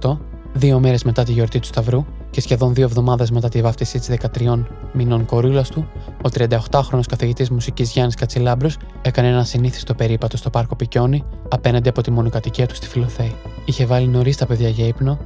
2008, 0.00 0.18
δύο 0.52 0.80
μέρες 0.80 1.04
μετά 1.04 1.22
τη 1.22 1.32
γιορτή 1.32 1.58
του 1.58 1.66
Σταυρού 1.66 2.04
και 2.30 2.40
σχεδόν 2.40 2.74
δύο 2.74 2.84
εβδομάδες 2.84 3.30
μετά 3.30 3.48
τη 3.48 3.60
βάφτισή 3.60 3.98
της 3.98 4.08
13 4.34 4.64
μηνών 4.92 5.24
κορούλας 5.24 5.70
του, 5.70 5.88
ο 6.22 6.28
38χρονο 6.34 7.00
καθηγητής 7.08 7.50
μουσικής 7.50 7.90
Γιάννης 7.90 8.14
Κατσιλάμπρος 8.14 8.76
έκανε 9.02 9.28
ένα 9.28 9.44
συνήθιστο 9.44 9.94
περίπατο 9.94 10.36
στο 10.36 10.50
πάρκο 10.50 10.76
Πικιόνι 10.76 11.24
απέναντι 11.48 11.88
από 11.88 12.02
τη 12.02 12.10
μονοκατοικία 12.10 12.66
του 12.66 12.74
στη 12.74 12.86
Φιλοθέη. 12.86 13.34
Είχε 13.64 13.86
βάλει 13.86 14.06
νωρίς 14.06 14.36
τα 14.36 14.46
παιδιά 14.46 14.68
για 14.68 14.86
ύπνο, 14.86 15.18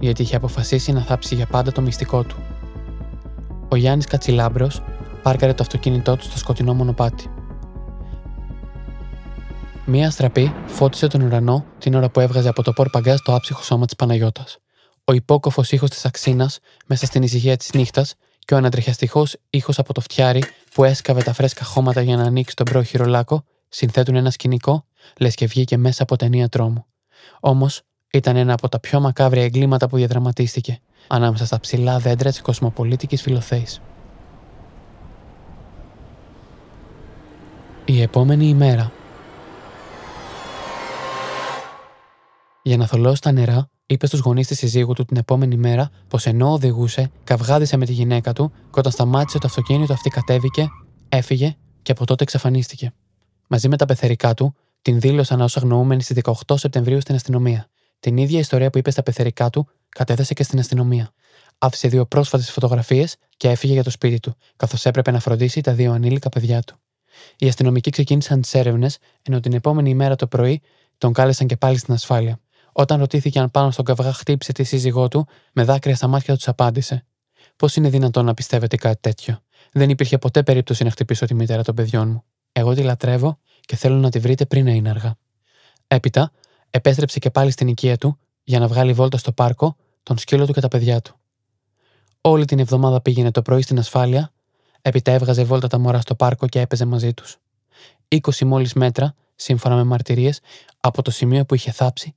γιατί 0.00 0.22
είχε 0.22 0.36
αποφασίσει 0.36 0.92
να 0.92 1.00
θάψει 1.00 1.34
για 1.34 1.46
πάντα 1.46 1.72
το 1.72 1.80
μυστικό 1.80 2.22
του. 2.22 2.36
Ο 3.68 3.76
Γιάννης 3.76 4.06
Κατσιλάμπρος 4.06 4.82
πάρκαρε 5.22 5.52
το 5.52 5.62
αυτοκίνητό 5.62 6.16
του 6.16 6.24
στο 6.24 6.38
σκοτεινό 6.38 6.74
μονοπάτι. 6.74 7.30
Μία 9.90 10.10
στραπή 10.10 10.54
φώτισε 10.66 11.06
τον 11.06 11.20
ουρανό 11.20 11.64
την 11.78 11.94
ώρα 11.94 12.08
που 12.10 12.20
έβγαζε 12.20 12.48
από 12.48 12.62
το 12.62 12.72
πόρ 12.72 12.90
παγκάζ 12.90 13.18
το 13.20 13.34
άψυχο 13.34 13.62
σώμα 13.62 13.84
της 13.84 13.96
Παναγιώτας. 13.96 14.58
Ο 15.04 15.12
υπόκοφος 15.12 15.72
ήχος 15.72 15.90
της 15.90 16.04
αξίνας 16.04 16.58
μέσα 16.86 17.06
στην 17.06 17.22
ησυχία 17.22 17.56
της 17.56 17.72
νύχτας 17.72 18.14
και 18.38 18.54
ο 18.54 18.56
ανατριχιαστικός 18.56 19.36
ήχος 19.50 19.78
από 19.78 19.92
το 19.92 20.00
φτιάρι 20.00 20.42
που 20.74 20.84
έσκαβε 20.84 21.22
τα 21.22 21.32
φρέσκα 21.32 21.64
χώματα 21.64 22.00
για 22.00 22.16
να 22.16 22.22
ανοίξει 22.22 22.56
τον 22.56 22.66
πρόχειρο 22.66 23.04
λάκκο 23.04 23.44
συνθέτουν 23.68 24.16
ένα 24.16 24.30
σκηνικό, 24.30 24.84
λες 25.18 25.34
και 25.34 25.46
βγήκε 25.46 25.76
μέσα 25.76 26.02
από 26.02 26.16
ταινία 26.16 26.48
τρόμου. 26.48 26.86
Όμως 27.40 27.82
ήταν 28.12 28.36
ένα 28.36 28.52
από 28.52 28.68
τα 28.68 28.80
πιο 28.80 29.00
μακάβρια 29.00 29.44
εγκλήματα 29.44 29.88
που 29.88 29.96
διαδραματίστηκε 29.96 30.78
ανάμεσα 31.06 31.46
στα 31.46 31.60
ψηλά 31.60 31.98
δέντρα 31.98 32.30
της 32.30 32.40
κοσμοπολίτικης 32.40 33.22
φιλοθέης. 33.22 33.80
Η 37.84 38.02
επόμενη 38.02 38.48
ημέρα 38.48 38.92
Για 42.68 42.76
να 42.76 42.86
θολώσει 42.86 43.20
τα 43.20 43.32
νερά, 43.32 43.70
είπε 43.86 44.06
στους 44.06 44.20
γονείς 44.20 44.46
της 44.46 44.58
συζύγου 44.58 44.92
του 44.92 45.04
την 45.04 45.16
επόμενη 45.16 45.56
μέρα 45.56 45.90
πως 46.08 46.26
ενώ 46.26 46.52
οδηγούσε, 46.52 47.10
καυγάδισε 47.24 47.76
με 47.76 47.84
τη 47.84 47.92
γυναίκα 47.92 48.32
του 48.32 48.50
και 48.50 48.78
όταν 48.78 48.92
σταμάτησε 48.92 49.38
το 49.38 49.46
αυτοκίνητο 49.46 49.92
αυτή 49.92 50.10
κατέβηκε, 50.10 50.68
έφυγε 51.08 51.56
και 51.82 51.92
από 51.92 52.04
τότε 52.04 52.22
εξαφανίστηκε. 52.22 52.92
Μαζί 53.48 53.68
με 53.68 53.76
τα 53.76 53.84
πεθερικά 53.84 54.34
του, 54.34 54.54
την 54.82 55.00
δήλωσαν 55.00 55.40
ως 55.40 55.56
αγνοούμενη 55.56 56.02
στις 56.02 56.16
18 56.24 56.32
Σεπτεμβρίου 56.58 57.00
στην 57.00 57.14
αστυνομία. 57.14 57.68
Την 58.00 58.16
ίδια 58.16 58.38
ιστορία 58.38 58.70
που 58.70 58.78
είπε 58.78 58.90
στα 58.90 59.02
πεθερικά 59.02 59.50
του, 59.50 59.68
κατέθεσε 59.88 60.34
και 60.34 60.42
στην 60.42 60.58
αστυνομία. 60.58 61.12
Άφησε 61.58 61.88
δύο 61.88 62.06
πρόσφατες 62.06 62.50
φωτογραφίες 62.50 63.16
και 63.36 63.48
έφυγε 63.48 63.72
για 63.72 63.82
το 63.82 63.90
σπίτι 63.90 64.20
του, 64.20 64.34
καθώς 64.56 64.84
έπρεπε 64.84 65.10
να 65.10 65.20
φροντίσει 65.20 65.60
τα 65.60 65.72
δύο 65.72 65.92
ανήλικα 65.92 66.28
παιδιά 66.28 66.62
του. 66.62 66.76
Οι 67.38 67.48
αστυνομικοί 67.48 67.90
ξεκίνησαν 67.90 68.40
τις 68.40 68.54
έρευνες, 68.54 68.98
ενώ 69.22 69.40
την 69.40 69.52
επόμενη 69.52 69.94
μέρα 69.94 70.16
το 70.16 70.26
πρωί 70.26 70.60
τον 70.98 71.12
κάλεσαν 71.12 71.46
και 71.46 71.56
πάλι 71.56 71.78
στην 71.78 71.94
ασφάλεια. 71.94 72.40
Όταν 72.80 72.98
ρωτήθηκε 72.98 73.38
αν 73.38 73.50
πάνω 73.50 73.70
στον 73.70 73.84
καυγά 73.84 74.12
χτύπησε 74.12 74.52
τη 74.52 74.64
σύζυγό 74.64 75.08
του, 75.08 75.26
με 75.52 75.64
δάκρυα 75.64 75.94
στα 75.96 76.06
μάτια 76.06 76.34
τους 76.34 76.48
απάντησε: 76.48 77.04
Πώς 77.56 77.76
είναι 77.76 77.88
δυνατόν 77.88 78.24
να 78.24 78.34
πιστεύετε 78.34 78.76
κάτι 78.76 79.00
τέτοιο; 79.00 79.42
Δεν 79.72 79.90
υπήρχε 79.90 80.18
ποτέ 80.18 80.42
περίπτωση 80.42 80.84
να 80.84 80.90
χτυπήσω 80.90 81.26
τη 81.26 81.34
μητέρα 81.34 81.62
των 81.62 81.74
παιδιών 81.74 82.08
μου. 82.08 82.24
Εγώ 82.52 82.74
τη 82.74 82.82
λατρεύω 82.82 83.38
και 83.60 83.76
θέλω 83.76 83.96
να 83.96 84.10
τη 84.10 84.18
βρείτε 84.18 84.46
πριν 84.46 84.64
να 84.64 84.70
είναι 84.70 84.88
αργά. 84.88 85.16
Έπειτα, 85.88 86.32
επέστρεψε 86.70 87.18
και 87.18 87.30
πάλι 87.30 87.50
στην 87.50 87.68
οικία 87.68 87.96
του 87.96 88.18
για 88.42 88.58
να 88.58 88.68
βγάλει 88.68 88.92
βόλτα 88.92 89.16
στο 89.18 89.32
πάρκο, 89.32 89.76
τον 90.02 90.18
σκύλο 90.18 90.46
του 90.46 90.52
και 90.52 90.60
τα 90.60 90.68
παιδιά 90.68 91.00
του. 91.00 91.16
Όλη 92.20 92.44
την 92.44 92.58
εβδομάδα 92.58 93.00
πήγαινε 93.00 93.30
το 93.30 93.42
πρωί 93.42 93.62
στην 93.62 93.78
ασφάλεια, 93.78 94.32
έπειτα 94.82 95.12
έβγαζε 95.12 95.44
βόλτα 95.44 95.66
τα 95.66 95.78
μωρά 95.78 96.00
στο 96.00 96.14
πάρκο 96.14 96.46
και 96.46 96.60
έπαιζε 96.60 96.84
μαζί 96.84 97.14
τους. 97.14 97.36
20 98.08 98.44
μόλις 98.44 98.72
μέτρα, 98.72 99.14
σύμφωνα 99.34 99.74
με 99.74 99.84
μαρτυρίες, 99.84 100.40
από 100.80 101.02
το 101.02 101.10
σημείο 101.10 101.44
που 101.44 101.54
είχε 101.54 101.70
θάψει 101.70 102.14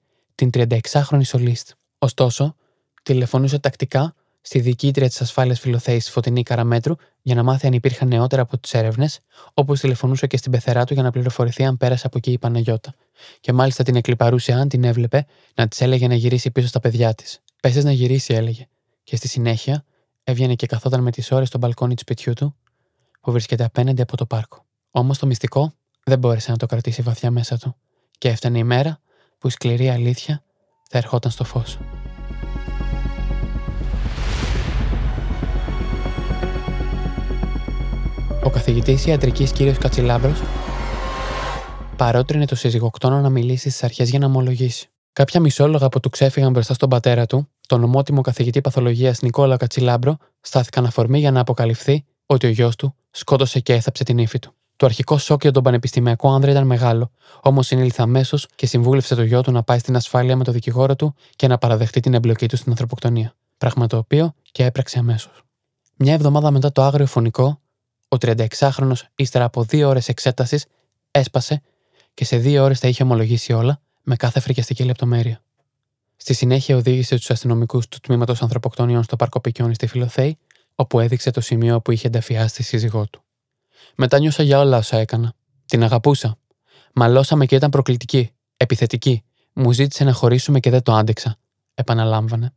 την 0.50 0.68
36χρονη 0.70 1.26
Σολίστ. 1.26 1.70
Ωστόσο, 1.98 2.56
τηλεφωνούσε 3.04 3.60
τακτικά 3.60 4.16
στη 4.42 4.60
διοικήτρια 4.60 5.08
της 5.08 5.22
ασφάλειας 5.22 5.60
φιλοθέης 5.60 6.10
Φωτεινή 6.10 6.44
Καραμέτρου 6.44 6.96
για 7.22 7.36
να 7.36 7.44
μάθει 7.44 7.68
αν 7.68 7.74
υπήρχαν 7.74 8.08
νεότερα 8.08 8.42
από 8.42 8.58
τις 8.58 8.74
έρευνες, 8.74 9.20
όπως 9.54 9.80
τηλεφωνούσε 9.80 10.28
και 10.28 10.38
στην 10.38 10.52
πεθερά 10.52 10.86
του 10.86 10.94
για 10.94 11.04
να 11.04 11.12
πληροφορηθεί 11.12 11.64
αν 11.64 11.78
πέρασε 11.78 12.08
από 12.08 12.18
εκεί 12.18 12.32
η 12.32 12.38
Παναγιώτα. 12.38 12.94
Και 13.40 13.54
μάλιστα 13.54 13.84
την 13.84 13.96
εκλυπαρούσε 13.96 14.52
αν 14.52 14.68
την 14.68 14.84
έβλεπε 14.84 15.26
να 15.56 15.68
της 15.68 15.82
έλεγε 15.82 16.08
να 16.08 16.16
γυρίσει 16.16 16.52
πίσω 16.52 16.68
στα 16.68 16.80
παιδιά 16.80 17.14
της. 17.14 17.40
Πέσε 17.62 17.82
να 17.82 17.92
γυρίσει, 17.92 18.34
έλεγε. 18.34 18.68
Και 19.04 19.16
στη 19.16 19.28
συνέχεια 19.28 19.86
έβγαινε 20.24 20.56
και 20.56 20.66
καθόταν 20.66 21.02
με 21.02 21.12
τις 21.12 21.32
ώρες 21.32 21.48
στο 21.48 21.58
μπαλκόνι 21.58 21.94
του 21.94 22.02
σπιτιού 22.02 22.34
του, 22.34 22.56
που 23.22 23.32
βρίσκεται 23.32 23.64
απέναντι 23.64 24.02
από 24.02 24.18
το 24.18 24.26
πάρκο. 24.26 24.66
Όμως 24.92 25.18
το 25.18 25.26
μυστικό 25.26 25.74
δεν 26.04 26.20
μπόρεσε 26.20 26.52
να 26.52 26.58
το 26.58 26.66
κρατήσει 26.66 27.02
βαθιά 27.02 27.32
μέσα 27.32 27.58
του. 27.58 27.76
Και 28.18 28.30
έφτανε 28.30 28.58
η 28.58 28.64
μέρα 28.64 29.00
που 29.42 29.48
η 29.48 29.52
σκληρή 29.52 29.90
αλήθεια 29.90 30.44
θα 30.90 30.98
ερχόταν 30.98 31.32
στο 31.32 31.44
φως. 31.44 31.80
Ο 38.44 38.50
καθηγητής 38.50 39.06
ιατρικής 39.06 39.52
κ. 39.52 39.58
Κατσιλάμπρο 39.80 40.32
παρότρινε 41.96 42.46
το 42.46 42.56
σύζυγοκτόνο 42.56 43.20
να 43.20 43.30
μιλήσει 43.30 43.70
στις 43.70 43.84
αρχές 43.84 44.10
για 44.10 44.20
να 44.20 44.26
ομολογήσει. 44.26 44.90
Κάποια 45.14 45.40
μισόλογα 45.40 45.90
που 45.90 46.00
του 46.00 46.10
ξέφυγαν 46.10 46.52
μπροστά 46.52 46.74
στον 46.74 46.90
πατέρα 46.90 47.26
του, 47.26 47.48
τον 47.68 47.84
ομότιμο 47.84 48.22
καθηγητή 48.22 48.62
παθολογίας 48.62 49.22
Νικόλα 49.22 49.58
Κατσιλάμπρο, 49.58 50.18
στάθηκαν 50.42 50.86
αφορμή 50.86 51.20
για 51.20 51.32
να 51.32 51.40
αποκαλυφθεί 51.40 52.06
ότι 52.26 52.48
ο 52.48 52.50
γιος 52.50 52.76
του 52.76 52.96
σκότωσε 53.12 53.60
και 53.60 53.74
έθαψε 53.74 54.04
την 54.04 54.18
ύφη 54.18 54.40
του. 54.40 54.54
Το 54.82 54.88
αρχικό 54.88 55.18
σοκ 55.18 55.42
για 55.42 55.52
τον 55.52 55.64
πανεπιστημιακό 55.64 56.30
άνδρα 56.30 56.52
ήταν 56.52 56.66
μεγάλο, 56.66 57.12
όμως 57.42 57.68
συνήλθε 57.68 58.02
αμέσως 58.02 58.48
και 58.56 58.66
συμβούλευσε 58.66 59.16
το 59.16 59.24
γιο 59.24 59.42
του 59.42 59.52
να 59.52 59.64
πάει 59.64 59.80
στην 59.80 59.96
ασφάλεια 59.96 60.36
με 60.36 60.44
το 60.44 60.52
δικηγόρο 60.52 60.96
του 60.96 61.16
και 61.36 61.48
να 61.48 61.58
παραδεχτεί 61.58 62.00
την 62.00 62.14
εμπλοκή 62.14 62.48
του 62.48 62.58
στην 62.58 62.72
ανθρωποκτονία. 62.72 63.36
Πράγμα 63.58 63.88
το 63.88 63.98
οποίο 63.98 64.34
και 64.52 64.66
έπραξε 64.66 65.00
αμέσως. 65.00 65.44
Μια 65.96 66.14
εβδομάδα 66.14 66.52
μετά 66.52 66.72
το 66.72 66.82
άγριο 66.82 67.06
φωνικό, 67.06 67.62
ο 68.08 68.18
36χρονο, 68.20 68.92
ύστερα 69.16 69.46
από 69.46 69.64
δύο 69.64 69.90
ώρες 69.90 70.08
εξέτασης, 70.08 70.66
έσπασε 71.12 71.62
και 72.14 72.26
σε 72.26 72.38
δύο 72.38 72.64
ώρες 72.64 72.80
τα 72.80 72.88
είχε 72.88 73.04
ομολογήσει 73.04 73.54
όλα, 73.54 73.82
με 74.04 74.16
κάθε 74.16 74.40
φρικιαστική 74.40 74.84
λεπτομέρεια. 74.84 75.42
Στη 76.16 76.34
συνέχεια 76.34 76.76
οδήγησε 76.76 77.16
τους 77.16 77.30
αστυνομικούς 77.30 77.88
του 77.88 78.00
τμήματος 78.00 78.42
ανθρωποκτονιών 78.42 79.04
στο 79.04 79.16
πάρκο 79.16 79.40
Πικιόνι 79.40 79.74
στη 79.74 79.88
Φιλοθέη, 79.88 80.38
όπου 80.76 81.00
έδειξε 81.00 81.32
το 81.32 81.42
σημείο 81.42 81.82
που 81.82 81.92
είχε 81.92 82.08
ενταφιάσει 82.08 82.56
τη 82.56 82.64
σύζυγό 82.64 83.08
του. 83.12 83.24
Μετά 83.96 84.20
νιώσα 84.20 84.44
για 84.44 84.60
όλα 84.60 84.78
όσα 84.78 84.98
έκανα. 84.98 85.34
Την 85.66 85.84
αγαπούσα. 85.84 86.38
Μαλώσαμε 86.94 87.46
και 87.46 87.56
ήταν 87.56 87.70
προκλητική, 87.70 88.32
επιθετική. 88.58 89.24
Μου 89.54 89.72
ζήτησε 89.72 90.04
να 90.04 90.14
χωρίσουμε 90.14 90.60
και 90.60 90.70
δεν 90.70 90.84
το 90.84 90.94
άντεξα. 90.94 91.36
Επαναλάμβανε. 91.74 92.54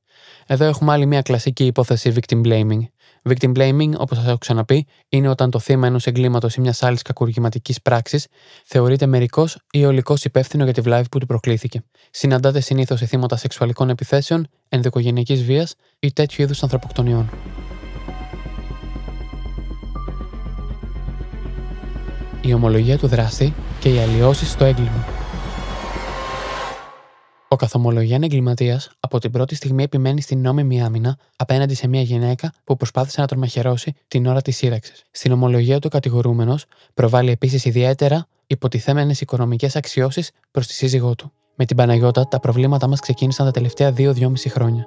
Εδώ 0.47 0.65
έχουμε 0.65 0.93
άλλη 0.93 1.07
μια 1.07 1.23
κλασική 1.23 1.67
υπόθεση 1.67 2.13
victim 2.17 2.47
blaming. 2.47 2.81
Victim 3.29 3.53
blaming, 3.57 3.93
όπως 3.97 4.17
σας 4.17 4.27
έχω 4.27 4.39
ξαναπεί, 4.39 4.87
είναι 5.09 5.29
όταν 5.29 5.51
το 5.51 5.59
θύμα 5.59 5.87
ενός 5.87 6.07
εγκλήματος 6.07 6.55
ή 6.55 6.61
μιας 6.61 6.83
άλλης 6.83 7.03
κακουργηματικής 7.03 7.83
πράξης 7.83 8.27
θεωρείται 8.65 9.07
μερικός 9.07 9.59
ή 9.71 9.85
ολικός 9.85 10.25
υπεύθυνο 10.25 10.65
για 10.65 10.73
τη 10.73 10.81
βλάβη 10.81 11.09
που 11.09 11.19
του 11.19 11.27
προκλήθηκε. 11.27 11.83
Συναντάται 12.11 12.61
συνήθως 12.61 12.99
σε 12.99 13.07
θύματα 13.07 13.37
σεξουαλικών 13.37 13.89
επιθέσεων, 13.89 14.47
ενδοικογενειακής 14.69 15.45
βίας 15.45 15.75
ή 15.99 16.13
τέτοιου 16.13 16.43
είδους 16.43 16.63
ανθρωποκτονιών. 16.63 17.31
Η 22.47 22.53
ομολογία 22.55 22.99
του 22.99 23.07
δράστη 23.07 23.55
και 23.81 23.89
οι 23.89 23.99
αλλοιώσεις 23.99 24.51
στο 24.51 24.65
έγκλημα. 24.65 25.05
Ο 27.49 27.57
καθομολογιάν 27.57 28.23
εγκληματίας 28.23 28.91
από 29.01 29.19
την 29.19 29.31
πρώτη 29.31 29.55
στιγμή 29.55 29.83
επιμένει 29.83 30.21
στην 30.21 30.41
νόμιμη 30.41 30.83
άμυνα 30.83 31.19
απέναντι 31.37 31.75
σε 31.75 31.89
μια 31.89 32.01
γυναίκα 32.01 32.53
που 32.65 32.77
προσπάθησε 32.77 33.21
να 33.21 33.27
τον 33.27 33.39
μαχαιρώσει 33.39 33.93
την 34.09 34.27
ώρα 34.27 34.43
της 34.43 34.57
σύραξης. 34.57 35.03
Στην 35.11 35.33
ομολογία 35.33 35.79
του 35.79 35.89
κατηγορούμενος 35.89 36.65
προβάλλει 36.95 37.31
επίσης 37.31 37.65
ιδιαίτερα 37.65 38.27
υποτιθέμενες 38.47 39.21
οικονομικές 39.21 39.77
αξιώσεις 39.77 40.31
προς 40.51 40.67
τη 40.67 40.73
σύζυγό 40.73 41.15
του. 41.15 41.33
Με 41.55 41.65
την 41.65 41.77
Παναγιώτα, 41.77 42.29
τα 42.29 42.41
προβλήματά 42.41 42.89
μας 42.89 43.01
ξεκίνησαν 43.01 43.47
τα 43.47 43.53
τελευταία 43.53 43.93
2-2,5 43.97 44.49
χρόνια. 44.49 44.87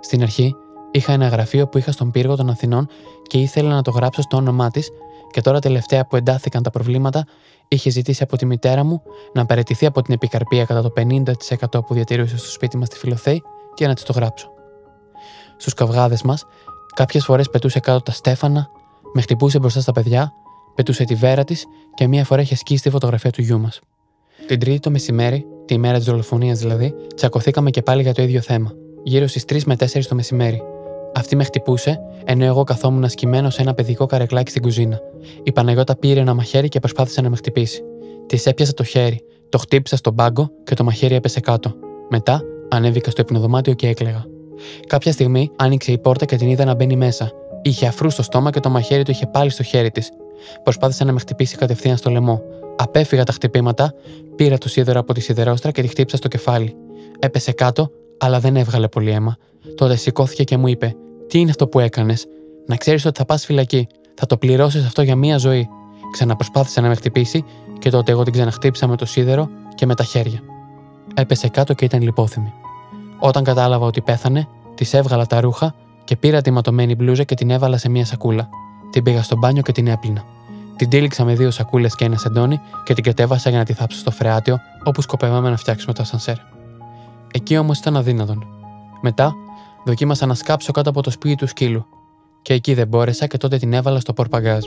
Στην 0.00 0.22
αρχή, 0.22 0.54
είχα 0.90 1.12
ένα 1.12 1.28
γραφείο 1.28 1.68
που 1.68 1.78
είχα 1.78 1.92
στον 1.92 2.10
πύργο 2.10 2.36
των 2.36 2.50
Αθηνών 2.50 2.88
και 3.22 3.38
ήθελα 3.38 3.74
να 3.74 3.82
το 3.82 3.90
γράψω 3.90 4.22
στο 4.22 4.36
όνομά 4.36 4.70
της 4.70 4.90
και 5.32 5.40
τώρα 5.40 5.58
τελευταία 5.58 6.06
που 6.06 6.16
εντάθηκαν 6.16 6.62
τα 6.62 6.70
προβλήματα, 6.70 7.26
είχε 7.68 7.90
ζητήσει 7.90 8.22
από 8.22 8.36
τη 8.36 8.46
μητέρα 8.46 8.84
μου 8.84 9.02
να 9.32 9.46
παραιτηθεί 9.46 9.86
από 9.86 10.02
την 10.02 10.14
επικαρπία 10.14 10.64
κατά 10.64 10.82
το 10.82 10.92
50% 10.96 11.86
που 11.86 11.94
διατηρούσε 11.94 12.36
στο 12.36 12.50
σπίτι 12.50 12.76
μας 12.76 12.86
στη 12.86 12.98
Φιλοθέη 12.98 13.42
και 13.74 13.86
να 13.86 13.94
της 13.94 14.04
το 14.04 14.12
γράψω. 14.12 14.50
Στους 15.56 15.74
καυγάδες 15.74 16.22
μας, 16.22 16.44
κάποιες 16.94 17.24
φορές 17.24 17.50
πετούσε 17.50 17.80
κάτω 17.80 18.00
τα 18.00 18.12
στέφανα, 18.12 18.68
με 19.12 19.20
χτυπούσε 19.20 19.58
μπροστά 19.58 19.80
στα 19.80 19.92
παιδιά, 19.92 20.32
πετούσε 20.74 21.04
τη 21.04 21.14
βέρα 21.14 21.44
της 21.44 21.64
και 21.94 22.08
μία 22.08 22.24
φορά 22.24 22.40
είχε 22.40 22.56
σκίσει 22.56 22.82
τη 22.82 22.90
φωτογραφία 22.90 23.30
του 23.30 23.42
γιού 23.42 23.60
μας. 23.60 23.80
Την 24.46 24.60
Τρίτη 24.60 24.78
το 24.78 24.90
μεσημέρι, 24.90 25.46
τη 25.64 25.78
μέρα 25.78 25.96
της 25.96 26.06
δολοφονίας 26.06 26.58
δηλαδή, 26.58 26.94
τσακωθήκαμε 27.14 27.70
και 27.70 27.82
πάλι 27.82 28.02
για 28.02 28.14
το 28.14 28.22
ίδιο 28.22 28.40
θέμα. 28.40 28.72
Γύρω 29.02 29.26
στις 29.26 29.44
3 29.44 29.62
με 29.64 29.76
4 29.76 30.06
το 30.08 30.14
μεσημέρι, 30.14 30.62
αυτή 31.14 31.36
με 31.36 31.44
χτυπούσε, 31.44 32.00
ενώ 32.24 32.44
εγώ 32.44 32.64
καθόμουν 32.64 33.08
σκυμμένο 33.08 33.50
σε 33.50 33.62
ένα 33.62 33.74
παιδικό 33.74 34.06
καρεκλάκι 34.06 34.50
στην 34.50 34.62
κουζίνα. 34.62 35.00
Η 35.42 35.52
Παναγιώτα 35.52 35.96
πήρε 35.96 36.20
ένα 36.20 36.34
μαχαίρι 36.34 36.68
και 36.68 36.80
προσπάθησε 36.80 37.20
να 37.20 37.30
με 37.30 37.36
χτυπήσει. 37.36 37.82
Τη 38.26 38.42
έπιασα 38.44 38.72
το 38.72 38.84
χέρι, 38.84 39.24
το 39.48 39.58
χτύπησα 39.58 39.96
στον 39.96 40.14
πάγκο 40.14 40.50
και 40.64 40.74
το 40.74 40.84
μαχαίρι 40.84 41.14
έπεσε 41.14 41.40
κάτω. 41.40 41.74
Μετά 42.08 42.42
ανέβηκα 42.68 43.10
στο 43.10 43.20
υπνοδωμάτιο 43.20 43.74
και 43.74 43.88
έκλαιγα. 43.88 44.24
Κάποια 44.86 45.12
στιγμή 45.12 45.50
άνοιξε 45.56 45.92
η 45.92 45.98
πόρτα 45.98 46.24
και 46.24 46.36
την 46.36 46.48
είδα 46.48 46.64
να 46.64 46.74
μπαίνει 46.74 46.96
μέσα. 46.96 47.30
Είχε 47.62 47.86
αφρού 47.86 48.10
στο 48.10 48.22
στόμα 48.22 48.50
και 48.50 48.60
το 48.60 48.70
μαχαίρι 48.70 49.02
του 49.02 49.10
είχε 49.10 49.26
πάλι 49.26 49.50
στο 49.50 49.62
χέρι 49.62 49.90
της. 49.90 50.10
Προσπάθησε 50.62 51.04
να 51.04 51.12
με 51.12 51.18
χτυπήσει 51.18 51.56
κατευθείαν 51.56 51.96
στο 51.96 52.10
λαιμό. 52.10 52.42
Απέφυγα 52.76 53.24
τα 53.24 53.32
χτυπήματα, 53.32 53.94
πήρα 54.36 54.58
το 54.58 54.68
σίδερο 54.68 55.00
από 55.00 55.14
τη 55.14 55.20
σιδερόστρα 55.20 55.70
και 55.70 55.82
τη 55.82 55.88
χτύπησα 55.88 56.16
στο 56.16 56.28
κεφάλι. 56.28 56.76
Έπεσε 57.18 57.52
κάτω, 57.52 57.90
αλλά 58.24 58.40
δεν 58.40 58.56
έβγαλε 58.56 58.88
πολύ 58.88 59.10
αίμα. 59.10 59.36
Τότε 59.76 59.96
σηκώθηκε 59.96 60.44
και 60.44 60.56
μου 60.56 60.66
είπε: 60.66 60.94
Τι 61.28 61.38
είναι 61.38 61.50
αυτό 61.50 61.66
που 61.66 61.80
έκανες, 61.80 62.26
Να 62.66 62.76
ξέρεις 62.76 63.04
ότι 63.04 63.18
θα 63.18 63.24
πας 63.24 63.44
φυλακή. 63.44 63.86
Θα 64.14 64.26
το 64.26 64.36
πληρώσεις 64.36 64.84
αυτό 64.84 65.02
για 65.02 65.16
μία 65.16 65.38
ζωή. 65.38 65.68
Ξαναπροσπάθησε 66.12 66.80
να 66.80 66.88
με 66.88 66.94
χτυπήσει 66.94 67.44
και 67.78 67.90
τότε 67.90 68.12
εγώ 68.12 68.22
την 68.22 68.32
ξαναχτύπησα 68.32 68.86
με 68.86 68.96
το 68.96 69.06
σίδερο 69.06 69.48
και 69.74 69.86
με 69.86 69.94
τα 69.94 70.04
χέρια. 70.04 70.40
Έπεσε 71.14 71.48
κάτω 71.48 71.74
και 71.74 71.84
ήταν 71.84 72.02
λιπόθυμη. 72.02 72.52
Όταν 73.18 73.44
κατάλαβα 73.44 73.86
ότι 73.86 74.00
πέθανε, 74.00 74.48
της 74.74 74.94
έβγαλα 74.94 75.26
τα 75.26 75.40
ρούχα 75.40 75.74
και 76.04 76.16
πήρα 76.16 76.40
τη 76.40 76.50
ματωμένη 76.50 76.94
μπλούζα 76.94 77.24
και 77.24 77.34
την 77.34 77.50
έβαλα 77.50 77.76
σε 77.76 77.88
μία 77.88 78.04
σακούλα. 78.04 78.48
Την 78.90 79.02
πήγα 79.02 79.22
στο 79.22 79.36
μπάνιο 79.36 79.62
και 79.62 79.72
την 79.72 79.86
έπλυνα. 79.86 80.24
Την 80.76 80.88
τύλιξα 80.88 81.24
με 81.24 81.34
δύο 81.34 81.50
σακούλες 81.50 81.94
και 81.94 82.04
ένα 82.04 82.16
σεντόνι 82.16 82.60
και 82.84 82.94
την 82.94 83.04
κατέβασα 83.04 83.48
για 83.50 83.58
να 83.58 83.64
τη 83.64 83.72
θάψω 83.72 83.98
στο 83.98 84.10
φρεάτιο 84.10 84.58
όπου 84.84 85.00
σκοπεύαμε 85.02 85.50
να 85.50 85.56
φτιάξουμε 85.56 85.92
το 85.92 86.02
ασανσέρ. 86.02 86.51
Εκεί 87.32 87.58
όμως 87.58 87.78
ήταν 87.78 87.96
αδύνατον. 87.96 88.46
Μετά 89.00 89.34
δοκίμασα 89.84 90.26
να 90.26 90.34
σκάψω 90.34 90.72
κάτω 90.72 90.90
από 90.90 91.02
το 91.02 91.10
σπίτι 91.10 91.34
του 91.34 91.46
σκύλου. 91.46 91.86
Και 92.42 92.52
εκεί 92.52 92.74
δεν 92.74 92.88
μπόρεσα 92.88 93.26
και 93.26 93.36
τότε 93.36 93.56
την 93.56 93.72
έβαλα 93.72 94.00
στο 94.00 94.12
πορπαγκάζ. 94.12 94.64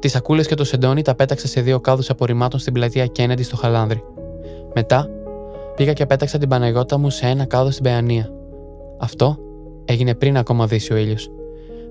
Τις 0.00 0.10
σακούλες 0.12 0.46
και 0.46 0.54
το 0.54 0.64
σεντόνι 0.64 1.02
τα 1.02 1.14
πέταξα 1.14 1.46
σε 1.46 1.60
δύο 1.60 1.80
κάδους 1.80 2.10
απορριμμάτων 2.10 2.60
στην 2.60 2.72
πλατεία 2.72 3.06
Κέννεντι 3.06 3.42
στο 3.42 3.56
Χαλάνδρι. 3.56 4.04
Μετά 4.74 5.08
πήγα 5.76 5.92
και 5.92 6.06
πέταξα 6.06 6.38
την 6.38 6.48
Παναγιώτα 6.48 6.98
μου 6.98 7.10
σε 7.10 7.26
ένα 7.26 7.44
κάδο 7.44 7.70
στην 7.70 7.82
Παιανία. 7.82 8.30
Αυτό 8.98 9.38
έγινε 9.84 10.14
πριν 10.14 10.36
ακόμα 10.36 10.66
δύσει 10.66 10.92
ο 10.92 10.96
ήλιος. 10.96 11.30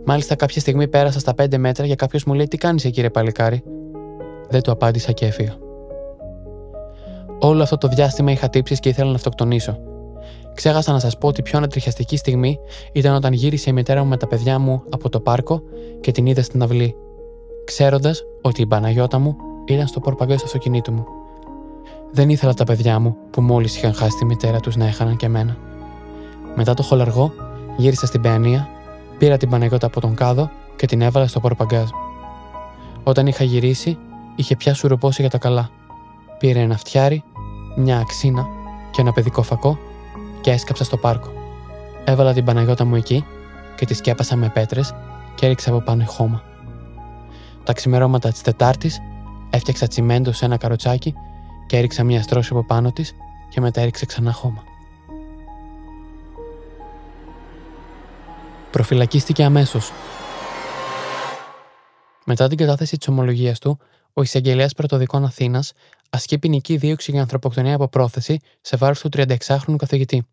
Μάλιστα, 0.05 0.35
κάποια 0.35 0.61
στιγμή 0.61 0.87
πέρασα 0.87 1.19
στα 1.19 1.33
5 1.41 1.57
μέτρα 1.57 1.87
και 1.87 1.95
κάποιος 1.95 2.23
μου 2.23 2.33
λέει: 2.33 2.47
Τι 2.47 2.57
κάνεις 2.57 2.85
εκεί, 2.85 3.01
ρε 3.01 3.09
παλικάρι; 3.09 3.63
Δεν 4.49 4.61
του 4.61 4.71
απάντησα 4.71 5.11
και 5.11 5.25
έφυγα. 5.25 5.62
Όλο 7.45 7.63
αυτό 7.63 7.77
το 7.77 7.87
διάστημα 7.87 8.31
είχα 8.31 8.49
τύψεις 8.49 8.79
και 8.79 8.89
ήθελα 8.89 9.09
να 9.09 9.15
αυτοκτονήσω. 9.15 9.77
Ξέχασα 10.53 10.91
να 10.91 10.99
σας 10.99 11.17
πω 11.17 11.27
ότι 11.27 11.41
πιο 11.41 11.57
ανατριχιαστική 11.57 12.17
στιγμή 12.17 12.59
ήταν 12.91 13.15
όταν 13.15 13.33
γύρισε 13.33 13.69
η 13.69 13.73
μητέρα 13.73 14.03
μου 14.03 14.09
με 14.09 14.17
τα 14.17 14.27
παιδιά 14.27 14.59
μου 14.59 14.83
από 14.89 15.09
το 15.09 15.19
πάρκο 15.19 15.61
και 16.01 16.11
την 16.11 16.25
είδε 16.25 16.41
στην 16.41 16.61
αυλή, 16.61 16.95
ξέροντας 17.65 18.23
ότι 18.41 18.61
η 18.61 18.65
Παναγιώτα 18.65 19.19
μου 19.19 19.35
ήταν 19.65 19.87
στο 19.87 19.99
πορπαγκέ 19.99 20.35
του 20.35 20.43
αυτοκινήτου 20.45 20.91
μου. 20.93 21.05
Δεν 22.11 22.29
ήθελα 22.29 22.53
τα 22.53 22.63
παιδιά 22.63 22.99
μου, 22.99 23.15
που 23.31 23.41
μόλις 23.41 23.77
είχαν 23.77 23.93
χάσει 23.93 24.17
τη 24.17 24.25
μητέρα 24.25 24.59
τους, 24.59 24.75
να 24.75 24.85
έχαναν 24.85 25.15
και 25.15 25.25
εμένα. 25.25 25.57
Μετά 26.55 26.73
το 26.73 26.83
χολαργό, 26.83 27.31
γύρισα 27.77 28.05
στην 28.05 28.21
Παιανία, 28.21 28.67
πήρα 29.17 29.37
την 29.37 29.49
Παναγιώτα 29.49 29.85
από 29.87 30.01
τον 30.01 30.15
κάδο 30.15 30.49
και 30.75 30.85
την 30.85 31.01
έβαλα 31.01 31.27
στο 31.27 31.39
πορπαγκάζ. 31.39 31.89
Όταν 33.03 33.27
είχα 33.27 33.43
γυρίσει, 33.43 33.97
είχε 34.35 34.55
πια 34.55 34.73
σουρουπώσει 34.73 35.21
για 35.21 35.29
τα 35.29 35.37
καλά. 35.37 35.69
Πήρε 36.37 36.59
ένα 36.59 36.77
φτιάρι, 36.77 37.23
μια 37.75 37.97
αξίνα 37.97 38.47
και 38.91 39.01
ένα 39.01 39.13
παιδικό 39.13 39.41
φακό 39.41 39.79
και 40.41 40.51
έσκαψα 40.51 40.83
στο 40.83 40.97
πάρκο. 40.97 41.31
Έβαλα 42.03 42.33
την 42.33 42.45
Παναγιώτα 42.45 42.85
μου 42.85 42.95
εκεί 42.95 43.25
και 43.75 43.85
τη 43.85 43.93
σκέπασα 43.93 44.35
με 44.35 44.49
πέτρες 44.49 44.95
και 45.35 45.45
έριξα 45.45 45.69
από 45.69 45.79
πάνω 45.79 46.05
χώμα. 46.05 46.43
Τα 47.63 47.73
ξημερώματα 47.73 48.29
της 48.31 48.41
Τετάρτης 48.41 49.01
έφτιαξα 49.49 49.87
τσιμέντο 49.87 50.31
σε 50.31 50.45
ένα 50.45 50.57
καροτσάκι 50.57 51.15
και 51.67 51.77
έριξα 51.77 52.03
μια 52.03 52.21
στρώση 52.21 52.49
από 52.51 52.63
πάνω 52.63 52.91
της 52.91 53.15
και 53.49 53.61
μετά 53.61 53.81
έριξε 53.81 54.05
ξανά 54.05 54.31
χώμα. 54.31 54.63
Προφυλακίστηκε 58.71 59.43
αμέσως. 59.43 59.91
Μετά 62.25 62.47
την 62.47 62.57
κατάθεση 62.57 62.97
της 62.97 63.07
ομολογίας 63.07 63.59
του, 63.59 63.79
ο 64.13 64.21
εισαγγελέας 64.21 64.73
Πρωτοδικών 64.73 65.25
Αθήνας 65.25 65.73
ασκεί 66.13 66.39
ποινική 66.39 66.77
δίωξη 66.77 67.11
για 67.11 67.21
ανθρωποκτονία 67.21 67.75
από 67.75 67.87
πρόθεση 67.87 68.39
σε 68.61 68.77
βάρος 68.77 68.99
του 68.99 69.09
36χρονου 69.13 69.75
καθηγητή. 69.77 70.27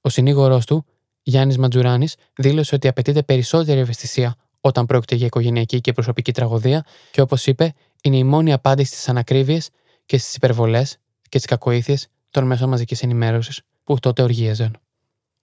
Ο 0.00 0.08
συνήγορός 0.08 0.66
του, 0.66 0.84
Γιάννης 1.22 1.58
Ματζουράνης, 1.58 2.14
δήλωσε 2.36 2.74
ότι 2.74 2.88
απαιτείται 2.88 3.22
περισσότερη 3.22 3.80
ευαισθησία 3.80 4.34
όταν 4.60 4.86
πρόκειται 4.86 5.14
για 5.14 5.26
οικογενειακή 5.26 5.80
και 5.80 5.92
προσωπική 5.92 6.32
τραγωδία 6.32 6.84
και 7.10 7.20
όπως 7.20 7.46
είπε, 7.46 7.74
είναι 8.02 8.16
η 8.16 8.24
μόνη 8.24 8.52
απάντηση 8.52 8.92
στις 8.92 9.08
ανακρίβειες 9.08 9.70
και 10.06 10.18
στις 10.18 10.34
υπερβολές 10.34 10.96
και 11.28 11.38
τις 11.38 11.46
κακοήθειες 11.46 12.08
των 12.30 12.44
μέσων 12.44 12.68
μαζικής 12.68 13.02
ενημέρωσης 13.02 13.60
που 13.84 13.98
τότε 13.98 14.22
οργίαζαν. 14.22 14.76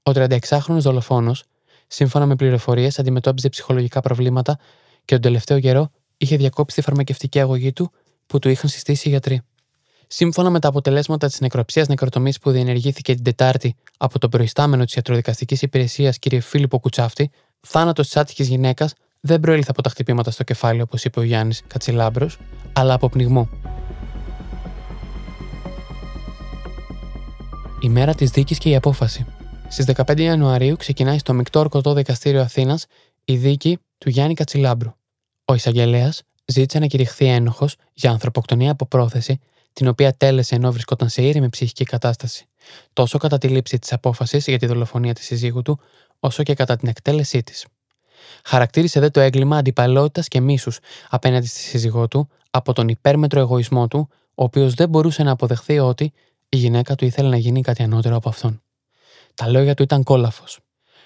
Ο 0.03 0.11
36χρονο 0.15 0.77
δολοφόνος, 0.79 1.43
σύμφωνα 1.87 2.25
με 2.25 2.35
πληροφορίες, 2.35 2.99
αντιμετώπιζε 2.99 3.49
ψυχολογικά 3.49 4.01
προβλήματα 4.01 4.59
και 5.05 5.13
τον 5.13 5.21
τελευταίο 5.21 5.59
καιρό 5.59 5.91
είχε 6.17 6.37
διακόψει 6.37 6.75
τη 6.75 6.81
φαρμακευτική 6.81 7.39
αγωγή 7.39 7.73
του 7.73 7.91
που 8.25 8.39
του 8.39 8.49
είχαν 8.49 8.69
συστήσει 8.69 9.07
οι 9.07 9.11
γιατροί. 9.11 9.41
Σύμφωνα 10.11 10.49
με 10.49 10.59
τα 10.59 10.67
αποτελέσματα 10.67 11.27
της 11.27 11.39
νεκροψίας 11.39 11.87
νεκροτομής 11.87 12.39
που 12.39 12.51
διενεργήθηκε 12.51 13.13
την 13.13 13.23
Τετάρτη 13.23 13.75
από 13.97 14.19
τον 14.19 14.29
προϊστάμενο 14.29 14.85
της 14.85 14.93
ιατροδικαστικής 14.93 15.61
υπηρεσίας 15.61 16.19
κ. 16.19 16.41
Φίλιππο 16.41 16.79
Κουτσάφτη, 16.79 17.31
θάνατος 17.59 18.05
της 18.05 18.17
άτυχης 18.17 18.47
γυναίκας 18.47 18.93
δεν 19.19 19.39
προήλθε 19.39 19.71
από 19.71 19.81
τα 19.81 19.89
χτυπήματα 19.89 20.31
στο 20.31 20.43
κεφάλι, 20.43 20.81
όπως 20.81 21.03
είπε 21.03 21.19
ο 21.19 21.23
Γιάννης 21.23 21.63
Κατσιλάμπρος, 21.67 22.37
αλλά 22.73 22.93
από 22.93 23.09
πνιγμό. 23.09 23.49
Η 27.79 27.89
μέρα 27.89 28.15
της 28.15 28.29
δίκης 28.29 28.57
και 28.57 28.69
η 28.69 28.75
απόφαση. 28.75 29.25
Στις 29.67 29.85
15 29.85 30.21
Ιανουαρίου 30.21 30.75
ξεκινάει 30.75 31.17
στο 31.17 31.33
Μικτό 31.33 31.59
Ορκωτό 31.59 31.93
Δικαστήριο 31.93 32.41
Αθήνας 32.41 32.85
η 33.25 33.35
δίκη 33.35 33.79
του 33.97 34.09
Γιάννη 34.09 34.33
Κατσιλάμπρου. 34.33 34.93
Ο 35.45 35.53
εισαγγελέας 35.53 36.21
ζήτησε 36.45 36.79
να 36.79 36.85
κηρυχθεί 36.85 37.25
ένοχος 37.25 37.75
για 37.93 38.11
ανθρωποκτονία 38.11 38.71
από 38.71 38.85
πρόθεση, 38.85 39.39
την 39.79 39.87
οποία 39.87 40.13
τέλεσε 40.13 40.55
ενώ 40.55 40.71
βρισκόταν 40.71 41.09
σε 41.09 41.21
ήρεμη 41.21 41.49
ψυχική 41.49 41.83
κατάσταση, 41.83 42.45
τόσο 42.93 43.17
κατά 43.17 43.37
τη 43.37 43.47
λήψη 43.47 43.79
της 43.79 43.93
απόφασης 43.93 44.45
για 44.47 44.59
τη 44.59 44.65
δολοφονία 44.65 45.13
της 45.13 45.25
συζύγου 45.25 45.61
του, 45.61 45.79
όσο 46.19 46.43
και 46.43 46.53
κατά 46.53 46.75
την 46.75 46.87
εκτέλεσή 46.87 47.43
της. 47.43 47.65
Χαρακτήρισε 48.45 48.99
δε 48.99 49.09
το 49.09 49.19
έγκλημα 49.19 49.57
αντιπαλότητας 49.57 50.27
και 50.27 50.39
μίσους 50.39 50.79
απέναντι 51.09 51.47
στη 51.47 51.59
σύζυγό 51.59 52.07
του 52.07 52.29
από 52.51 52.73
τον 52.73 52.87
υπέρμετρο 52.87 53.39
εγωισμό 53.39 53.87
του, 53.87 54.09
ο 54.35 54.43
οποίος 54.43 54.73
δεν 54.73 54.89
μπορούσε 54.89 55.23
να 55.23 55.31
αποδεχθεί 55.31 55.79
ότι 55.79 56.13
η 56.49 56.57
γυναίκα 56.57 56.95
του 56.95 57.05
ήθελε 57.05 57.29
να 57.29 57.37
γίνει 57.37 57.61
κάτι 57.61 57.83
ανώτερο 57.83 58.15
από 58.15 58.29
αυτόν. 58.29 58.61
Τα 59.33 59.47
λόγια 59.47 59.73
του 59.73 59.83
ήταν 59.83 60.03
κόλαφος. 60.03 60.59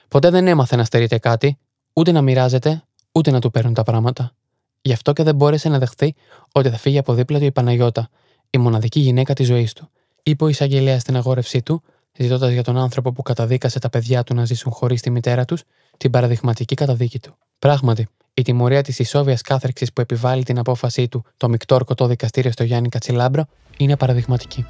Ποτέ 0.08 0.30
δεν 0.30 0.48
έμαθε 0.48 0.76
να 0.76 0.84
στερείται 0.84 1.18
κάτι, 1.18 1.58
ούτε 1.94 2.12
να 2.12 2.22
μοιράζεται, 2.22 2.84
ούτε 3.12 3.32
να 3.32 3.40
του 3.40 3.52
παίρνουν 3.52 3.74
τα 3.74 3.84
πράγματα. 3.84 4.34
Γι' 4.82 4.94
αυτό 4.94 5.14
και 5.14 5.24
δεν 5.24 5.36
μπόρεσε 5.36 5.70
να 5.70 5.80
δεχθεί 5.80 6.16
ότι 6.52 6.70
θα 6.70 6.78
φύγει 6.78 6.98
από 6.98 7.14
δίπλα 7.14 7.40
του 7.40 7.46
η 7.46 7.52
Παναγιώτα, 7.52 8.10
η 8.56 8.58
μοναδική 8.58 9.00
γυναίκα 9.00 9.34
της 9.34 9.48
ζωής 9.48 9.74
του, 9.74 9.90
είπε 10.24 10.44
ο 10.44 10.48
εισαγγελέας 10.48 11.02
στην 11.02 11.16
αγόρευσή 11.16 11.62
του, 11.62 11.84
ζητώντας 12.18 12.52
για 12.52 12.64
τον 12.64 12.78
άνθρωπο 12.78 13.12
που 13.12 13.22
καταδίκασε 13.22 13.80
τα 13.80 13.90
παιδιά 13.90 14.24
του 14.24 14.34
να 14.34 14.46
ζήσουν 14.46 14.72
χωρίς 14.72 15.02
τη 15.02 15.10
μητέρα 15.10 15.46
τους 15.46 15.64
την 15.98 16.12
παραδειγματική 16.12 16.76
καταδίκη 16.76 17.20
του. 17.20 17.36
Πράγματι, 17.60 18.08
η 18.34 18.42
τιμωρία 18.42 18.82
της 18.82 19.00
ισόβιας 19.00 19.42
κάθερξη 19.42 19.86
που 19.94 20.02
επιβάλλει 20.02 20.44
την 20.44 20.60
απόφασή 20.60 21.08
του 21.08 21.24
το 21.38 21.50
μεικτό 21.50 21.76
ορκωτό 21.76 22.08
δικαστήριο 22.08 22.52
στο 22.52 22.64
Γιάννη 22.64 22.90
Κατσιλάμπρο 22.90 23.46
είναι 23.78 23.98
παραδειγματική. 23.98 24.66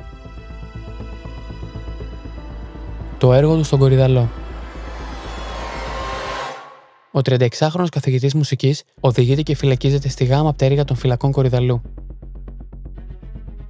Το 3.18 3.34
έργο 3.34 3.58
του 3.58 3.64
στον 3.64 3.80
Κορυδαλό. 3.80 4.30
Ο 7.12 7.20
36χρονο 7.24 7.88
καθηγητής 7.92 8.34
μουσικής 8.34 8.84
οδηγείται 9.00 9.42
και 9.42 9.56
φυλακίζεται 9.56 10.10
στη 10.10 10.24
γάμα 10.26 10.54
πτέρυγα 10.54 10.84
των 10.84 10.96
φυλακών 10.96 11.32
Κορυδαλού. 11.32 11.82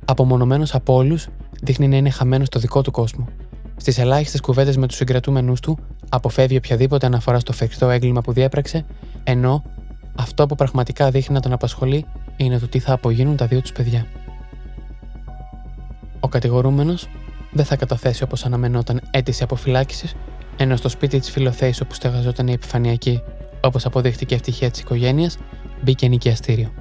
Απομονωμένος 0.06 0.76
από 0.76 0.94
όλους, 0.94 1.28
δείχνει 1.62 1.88
να 1.88 1.96
είναι 1.96 2.10
χαμένος 2.10 2.48
στο 2.48 2.60
δικό 2.60 2.82
του 2.82 2.92
κόσμο. 2.92 3.28
Στις 3.76 3.98
ελάχιστες 3.98 4.42
κουβέντες 4.42 4.78
με 4.78 4.88
τους 4.88 4.96
συγκρατούμενους 4.96 5.60
του, 5.60 5.78
αποφεύγει 6.10 6.58
οποιαδήποτε 6.58 7.06
αναφορά 7.06 7.40
στο 7.40 7.54
φρικτό 7.54 7.90
έγκλημα 7.90 8.22
που 8.22 8.32
διέπραξε, 8.32 8.86
ενώ 9.24 9.64
αυτό 10.16 10.46
που 10.46 10.56
πραγματικά 10.56 11.10
δείχνει 11.10 11.36
να 11.36 11.42
τον 11.42 11.54
απασχολεί 11.54 12.06
είναι 12.38 12.60
το 12.60 12.68
τι 12.68 12.80
θα 12.80 12.94
απογίνουν 12.94 13.36
τα 13.36 13.46
δύο 13.46 13.62
τους 13.62 13.72
παιδιά. 13.72 14.06
Ο 16.20 16.28
κατηγορούμενος 16.28 17.08
δεν 17.52 17.66
θα 17.66 17.76
καταθέσει 17.76 18.24
όπως 18.24 18.46
αναμενόταν 18.46 19.02
αίτηση 19.12 19.44
αποφυλάκησης, 19.44 20.16
ενώ 20.58 20.76
στο 20.76 20.90
σπίτι 20.90 21.20
της 21.20 21.32
Φιλοθέης 21.32 21.82
όπου 21.82 21.94
στεγαζόταν 21.94 22.48
η 22.48 22.52
επιφανειακή, 22.52 23.22
όπως 23.62 23.86
αποδείχτηκε 23.86 24.36
ευτυχία 24.36 24.72
της 24.72 24.80
οικογένειας, 24.80 25.38
μπήκε 25.82 26.08
νοικιαστήριο. 26.08 26.72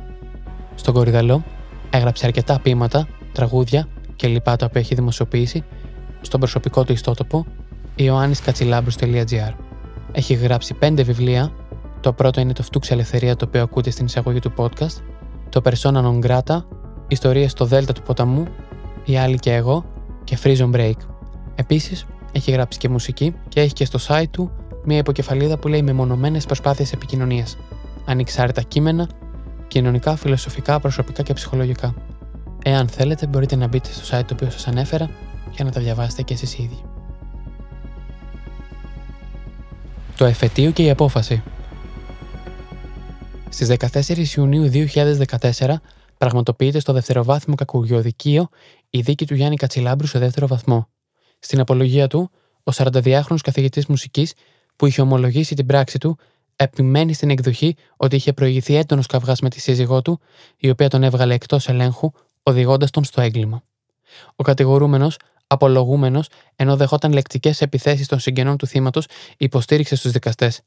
Στον 0.74 0.94
Κορυδαλό 0.94 1.42
έγραψε 1.92 2.26
αρκετά 2.26 2.60
ποίηματα, 2.62 3.08
τραγούδια 3.32 3.88
και 4.16 4.28
λοιπά 4.28 4.56
τα 4.56 4.66
οποία 4.66 4.80
έχει 4.80 4.94
δημοσιοποιήσει 4.94 5.64
στον 6.20 6.40
προσωπικό 6.40 6.84
του 6.84 6.92
ιστότοπο 6.92 7.46
ioanniskatsilabrus.gr. 7.98 9.54
Έχει 10.12 10.34
γράψει 10.34 10.74
πέντε 10.74 11.02
βιβλία. 11.02 11.52
Το 12.00 12.12
πρώτο 12.12 12.40
είναι 12.40 12.52
το 12.52 12.62
Φτούξ 12.62 12.90
Ελευθερία, 12.90 13.36
το 13.36 13.44
οποίο 13.48 13.62
ακούτε 13.62 13.90
στην 13.90 14.04
εισαγωγή 14.04 14.38
του 14.38 14.52
podcast. 14.56 15.02
Το 15.48 15.60
Persona 15.64 16.04
Non 16.04 16.20
Grata, 16.26 16.64
Ιστορίες 17.08 17.50
στο 17.50 17.64
Δέλτα 17.64 17.92
του 17.92 18.02
Ποταμού, 18.02 18.44
Η 19.04 19.18
Άλλη 19.18 19.38
και 19.38 19.54
Εγώ 19.54 19.84
και 20.24 20.38
Freezon 20.42 20.70
Break. 20.70 20.96
Επίσης, 21.54 22.06
έχει 22.32 22.50
γράψει 22.50 22.78
και 22.78 22.88
μουσική 22.88 23.34
και 23.48 23.60
έχει 23.60 23.72
και 23.72 23.84
στο 23.84 23.98
site 24.08 24.28
του 24.30 24.50
μια 24.84 24.98
υποκεφαλίδα 24.98 25.58
που 25.58 25.68
λέει 25.68 25.82
Μεμονωμένες 25.82 26.46
προσπάθειες 26.46 26.92
επικοινωνίας. 26.92 27.56
Ανεξάρτητα 28.04 28.62
κείμενα, 28.62 29.08
κοινωνικά, 29.72 30.16
φιλοσοφικά, 30.16 30.80
προσωπικά 30.80 31.22
και 31.22 31.32
ψυχολογικά. 31.32 31.94
Εάν 32.62 32.88
θέλετε, 32.88 33.26
μπορείτε 33.26 33.56
να 33.56 33.66
μπείτε 33.66 33.88
στο 33.92 34.18
site 34.18 34.24
το 34.26 34.34
οποίο 34.34 34.50
σας 34.50 34.66
ανέφερα 34.66 35.10
για 35.50 35.64
να 35.64 35.70
τα 35.70 35.80
διαβάσετε 35.80 36.22
και 36.22 36.34
εσείς 36.34 36.58
ίδιοι. 36.58 36.82
Το 40.16 40.24
εφετείο 40.24 40.70
και 40.70 40.82
η 40.82 40.90
απόφαση 40.90 41.42
Στις 43.48 43.68
14 43.68 44.36
Ιουνίου 44.36 44.88
2014 45.58 45.74
πραγματοποιείται 46.18 46.78
στο 46.78 46.92
δευτεροβάθμιο 46.92 47.56
κακουργιοδικείο 47.56 48.48
η 48.90 49.00
δίκη 49.00 49.26
του 49.26 49.34
Γιάννη 49.34 49.56
Κατσιλάμπρου 49.56 50.06
σε 50.06 50.18
δεύτερο 50.18 50.46
βαθμό. 50.46 50.88
Στην 51.38 51.60
απολογία 51.60 52.06
του, 52.06 52.30
ο 52.64 52.72
42χρονο 52.74 53.36
καθηγητής 53.42 53.86
μουσικής 53.86 54.32
που 54.76 54.86
είχε 54.86 55.00
ομολογήσει 55.00 55.54
την 55.54 55.66
πράξη 55.66 55.98
του, 55.98 56.18
επιμένει 56.62 57.12
στην 57.12 57.30
εκδοχή 57.30 57.76
ότι 57.96 58.16
είχε 58.16 58.32
προηγηθεί 58.32 58.74
έντονος 58.76 59.06
καυγάς 59.06 59.40
με 59.40 59.48
τη 59.48 59.60
σύζυγό 59.60 60.02
του, 60.02 60.20
η 60.56 60.70
οποία 60.70 60.88
τον 60.88 61.02
έβγαλε 61.02 61.34
εκτός 61.34 61.68
ελέγχου, 61.68 62.10
οδηγώντας 62.42 62.90
τον 62.90 63.04
στο 63.04 63.20
έγκλημα. 63.20 63.62
Ο 64.36 64.42
κατηγορούμενος 64.42 65.16
απολογούμενος, 65.52 66.28
ενώ 66.56 66.76
δεχόταν 66.76 67.12
λεκτικές 67.12 67.60
επιθέσεις 67.60 68.06
των 68.06 68.18
συγγενών 68.18 68.56
του 68.56 68.66
θύματος, 68.66 69.06
υποστήριξε 69.36 69.96
στους 69.96 70.10
δικαστές. 70.10 70.60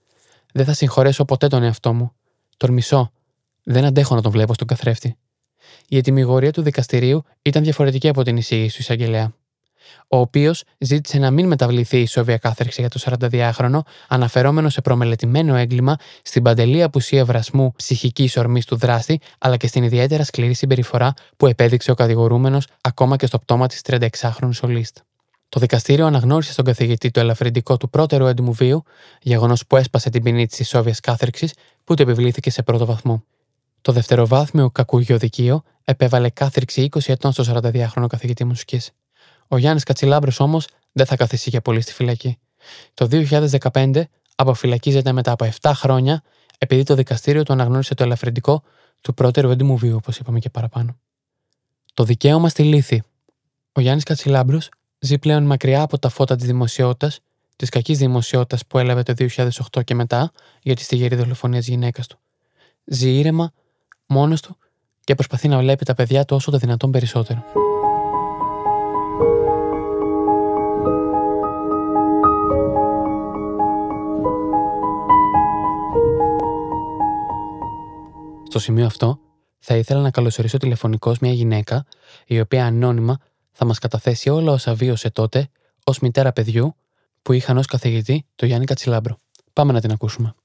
Δεν 0.53 0.65
θα 0.65 0.73
συγχωρέσω 0.73 1.25
ποτέ 1.25 1.47
τον 1.47 1.63
εαυτό 1.63 1.93
μου. 1.93 2.11
Τον 2.57 2.73
μισό. 2.73 3.11
Δεν 3.63 3.85
αντέχω 3.85 4.15
να 4.15 4.21
τον 4.21 4.31
βλέπω 4.31 4.53
στον 4.53 4.67
καθρέφτη. 4.67 5.17
Η 5.87 5.97
ετοιμιγορία 5.97 6.51
του 6.51 6.61
δικαστηρίου 6.61 7.23
ήταν 7.41 7.63
διαφορετική 7.63 8.07
από 8.07 8.23
την 8.23 8.37
εισήγηση 8.37 8.75
του 8.75 8.81
εισαγγελέα. 8.81 9.33
Ο 10.07 10.17
οποίος 10.17 10.63
ζήτησε 10.77 11.17
να 11.17 11.31
μην 11.31 11.47
μεταβληθεί 11.47 11.99
η 11.99 12.05
Σόβια 12.05 12.37
κάθερξη 12.37 12.81
για 12.81 12.89
το 12.89 12.99
42χρονο, 13.03 13.79
αναφερόμενο 14.07 14.69
σε 14.69 14.81
προμελετημένο 14.81 15.55
έγκλημα, 15.55 15.95
στην 16.21 16.43
παντελή 16.43 16.83
απουσία 16.83 17.25
βρασμού 17.25 17.73
ψυχικής 17.75 18.37
ορμής 18.37 18.65
του 18.65 18.75
δράστη, 18.75 19.19
αλλά 19.37 19.57
και 19.57 19.67
στην 19.67 19.83
ιδιαίτερα 19.83 20.23
σκληρή 20.23 20.53
συμπεριφορά 20.53 21.13
που 21.37 21.47
επέδειξε 21.47 21.91
ο 21.91 21.95
κατηγορούμενος 21.95 22.67
ακόμα 22.81 23.15
και 23.15 23.25
στο 23.25 23.39
πτώμα 23.39 23.67
της 23.67 23.81
36χρονη 23.85 24.51
Ολίστ. 24.61 24.97
Το 25.49 25.59
δικαστήριο 25.59 26.05
αναγνώρισε 26.05 26.51
στον 26.51 26.65
καθηγητή 26.65 27.11
το 27.11 27.19
ελαφρυντικό 27.19 27.77
του 27.77 27.89
πρώτερου 27.89 28.25
έντιμου 28.25 28.53
βίου, 28.53 28.83
γεγονός 29.21 29.65
που 29.67 29.75
έσπασε 29.75 30.09
την 30.09 30.23
ποινή 30.23 30.47
της 30.47 30.59
ισόβιας 30.59 30.99
κάθερξης 30.99 31.53
που 31.83 31.93
του 31.93 32.01
επιβλήθηκε 32.01 32.49
σε 32.49 32.63
πρώτο 32.63 32.85
βαθμό. 32.85 33.23
Το 33.81 33.91
δευτεροβάθμιο 33.91 34.69
κακουγιοδικείο 34.69 35.63
επέβαλε 35.83 36.29
κάθριξη 36.29 36.89
20 36.91 36.99
ετών 37.05 37.31
στο 37.31 37.43
42χρονο 37.47 38.07
καθηγητή 38.07 38.43
μουσική. 38.43 38.81
Ο 39.47 39.57
Γιάννης 39.57 39.83
Κατσιλάμπρος 39.83 40.39
όμως 40.39 40.67
δεν 40.91 41.05
θα 41.05 41.15
καθίσει 41.15 41.49
για 41.49 41.61
πολύ 41.61 41.81
στη 41.81 41.93
φυλακή. 41.93 42.37
Το 42.93 43.07
2015 43.71 44.03
αποφυλακίζεται 44.35 45.11
μετά 45.11 45.31
από 45.31 45.49
7 45.61 45.71
χρόνια 45.75 46.23
επειδή 46.57 46.83
το 46.83 46.95
δικαστήριο 46.95 47.43
του 47.43 47.53
αναγνώρισε 47.53 47.93
το 47.95 48.03
ελαφρυντικό 48.03 48.63
του 49.01 49.13
πρώτερου 49.13 49.49
έντιμου 49.49 49.77
βίου, 49.77 49.95
όπως 49.95 50.17
είπαμε 50.17 50.39
και 50.39 50.49
παραπάνω. 50.49 50.97
Το 51.93 52.03
δικαίωμα 52.03 52.49
στη 52.49 52.63
λύθη. 52.63 53.03
Ο 53.71 53.81
Γιάννης 53.81 54.03
Κατσιλάμπρος 54.03 54.69
ζει 54.99 55.17
πλέον 55.17 55.43
μακριά 55.43 55.81
από 55.81 55.99
τα 55.99 56.09
φώτα 56.09 56.35
της 56.35 56.45
δημοσιότητας, 56.45 57.19
της 57.55 57.69
κακής 57.69 57.97
δημοσιότητας 57.97 58.65
που 58.65 58.77
έλαβε 58.77 59.03
το 59.03 59.13
2008 59.13 59.83
και 59.83 59.95
μετά 59.95 60.31
για 60.61 60.75
τη 60.75 60.81
στιγερή 60.81 61.15
δολοφονία 61.15 61.59
της 61.59 61.67
γυναίκας 61.67 62.07
του. 62.07 62.19
Ζει 62.85 63.09
ήρεμα, 63.09 63.51
μόνος 64.05 64.41
του 64.41 64.57
και 65.03 65.15
προσπαθεί 65.15 65.47
να 65.47 65.59
βλέπει 65.59 65.85
τα 65.85 65.93
παιδιά 65.93 66.25
του 66.25 66.35
όσο 66.35 66.51
το 66.51 66.57
δυνατόν 66.57 66.91
περισσότερο. 66.91 67.64
Στο 78.55 78.63
σημείο 78.63 78.85
αυτό, 78.85 79.19
θα 79.59 79.75
ήθελα 79.75 80.01
να 80.01 80.11
καλωσορίσω 80.11 80.57
τηλεφωνικώς 80.57 81.19
μια 81.19 81.31
γυναίκα, 81.31 81.85
η 82.25 82.39
οποία 82.39 82.65
ανώνυμα 82.65 83.17
θα 83.51 83.65
μας 83.65 83.79
καταθέσει 83.79 84.29
όλα 84.29 84.51
όσα 84.51 84.73
βίωσε 84.73 85.09
τότε 85.09 85.49
ως 85.83 85.99
μητέρα 85.99 86.31
παιδιού 86.31 86.75
που 87.21 87.33
είχαν 87.33 87.57
ως 87.57 87.65
καθηγητή 87.65 88.25
το 88.35 88.45
Γιάννη 88.45 88.65
Κατσιλάμπρο. 88.65 89.17
Πάμε 89.53 89.71
να 89.71 89.81
την 89.81 89.91
ακούσουμε. 89.91 90.35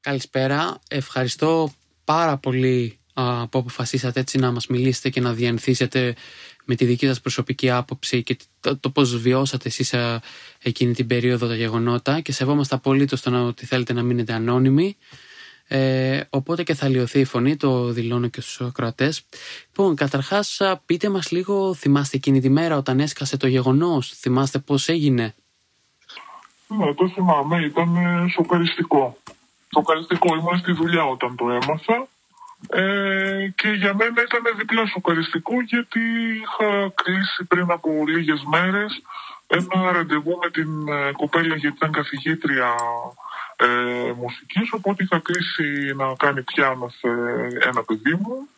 Καλησπέρα. 0.00 0.78
Ευχαριστώ 0.88 1.70
πάρα 2.04 2.38
πολύ 2.38 2.98
που 3.50 3.58
αποφασίσατε 3.58 4.20
έτσι 4.20 4.38
να 4.38 4.50
μας 4.50 4.66
μιλήσετε 4.66 5.10
και 5.10 5.20
να 5.20 5.32
διανθίσετε 5.32 6.14
με 6.64 6.74
τη 6.74 6.84
δική 6.84 7.06
σας 7.06 7.20
προσωπική 7.20 7.70
άποψη 7.70 8.22
και 8.22 8.36
το, 8.60 8.78
το 8.78 8.90
πώς 8.90 9.18
βιώσατε 9.18 9.68
εσείς 9.68 9.94
εκείνη 10.62 10.94
την 10.94 11.06
περίοδο 11.06 11.46
τα 11.46 11.54
γεγονότα 11.54 12.20
και 12.20 12.32
σεβόμαστε 12.32 12.74
απολύτως 12.74 13.20
το 13.20 13.46
ότι 13.46 13.66
θέλετε 13.66 13.92
να 13.92 14.02
μείνετε 14.02 14.32
ανώνυμοι. 14.32 14.96
Ε, 15.68 16.20
οπότε 16.30 16.62
και 16.62 16.74
θα 16.74 16.88
λιωθεί 16.88 17.20
η 17.20 17.24
φωνή, 17.24 17.56
το 17.56 17.84
δηλώνω 17.84 18.28
και 18.28 18.40
στους 18.40 18.72
κρατές. 18.72 19.26
Λοιπόν, 19.66 19.96
καταρχάς 19.96 20.60
πείτε 20.86 21.08
μας 21.08 21.30
λίγο, 21.30 21.74
θυμάστε 21.74 22.16
εκείνη 22.16 22.40
τη 22.40 22.48
μέρα 22.48 22.76
όταν 22.76 23.00
έσκασε 23.00 23.36
το 23.36 23.46
γεγονός, 23.46 24.08
θυμάστε 24.08 24.58
πώς 24.58 24.88
έγινε; 24.88 25.34
Ναι, 26.66 26.94
το 26.94 27.08
θυμάμαι, 27.08 27.60
ήταν 27.64 27.96
σοκαριστικό. 28.30 29.16
Σοκαριστικό, 29.74 30.34
ήμουν 30.34 30.58
στη 30.58 30.72
δουλειά 30.72 31.04
όταν 31.04 31.36
το 31.36 31.50
έμαθα 31.50 32.08
ε, 32.68 33.48
και 33.54 33.68
για 33.68 33.94
μένα 33.94 34.22
ήταν 34.22 34.56
διπλά 34.56 34.86
σοκαριστικό 34.86 35.54
γιατί 35.60 36.00
είχα 36.42 36.92
κλείσει 36.94 37.44
πριν 37.44 37.70
από 37.70 37.90
λίγες 38.06 38.42
μέρες 38.44 39.02
ένα 39.46 39.92
ραντεβού 39.92 40.38
με 40.42 40.50
την 40.50 40.88
ε, 40.88 41.12
κοπέλα 41.12 41.56
γιατί 41.56 41.76
ήταν 41.76 41.92
καθηγήτρια 41.92 42.74
ε, 43.56 44.12
μουσικής 44.16 44.72
οπότε 44.72 45.02
είχα 45.02 45.18
κλείσει 45.18 45.94
να 45.96 46.14
κάνει 46.16 46.42
πιάνο 46.42 46.88
σε 46.88 47.08
ένα 47.68 47.82
παιδί 47.82 48.14
μου 48.14 48.48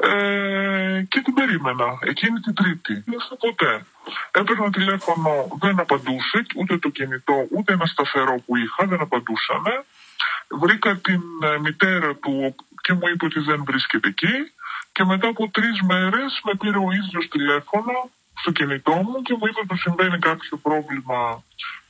ε, 0.00 1.02
και 1.08 1.20
την 1.20 1.34
περίμενα 1.34 1.98
εκείνη 2.00 2.40
την 2.40 2.54
Τρίτη. 2.54 2.92
Δεν 3.06 3.38
ποτέ. 3.38 3.84
Έπαιρνα 4.30 4.70
τηλέφωνο, 4.70 5.48
δεν 5.60 5.80
απαντούσε 5.80 6.46
ούτε 6.56 6.78
το 6.78 6.88
κινητό 6.88 7.46
ούτε 7.50 7.72
ένα 7.72 7.86
σταθερό 7.86 8.42
που 8.46 8.56
είχα, 8.56 8.86
δεν 8.86 9.00
απαντούσαν. 9.00 9.62
Βρήκα 10.60 10.96
την 10.96 11.22
ε, 11.42 11.58
μητέρα 11.58 12.14
του 12.14 12.54
και 12.88 12.94
μου 12.94 13.08
είπε 13.12 13.24
ότι 13.24 13.40
δεν 13.40 13.64
βρίσκεται 13.64 14.08
εκεί 14.08 14.36
και 14.92 15.04
μετά 15.04 15.28
από 15.28 15.48
τρεις 15.56 15.76
μέρες 15.82 16.40
με 16.44 16.52
πήρε 16.60 16.78
ο 16.78 16.90
ίδιος 17.00 17.28
τηλέφωνο 17.28 18.10
στο 18.40 18.50
κινητό 18.50 18.94
μου 18.94 19.22
και 19.22 19.34
μου 19.38 19.46
είπε 19.48 19.60
ότι 19.64 19.76
συμβαίνει 19.78 20.18
κάποιο 20.18 20.56
πρόβλημα 20.56 21.42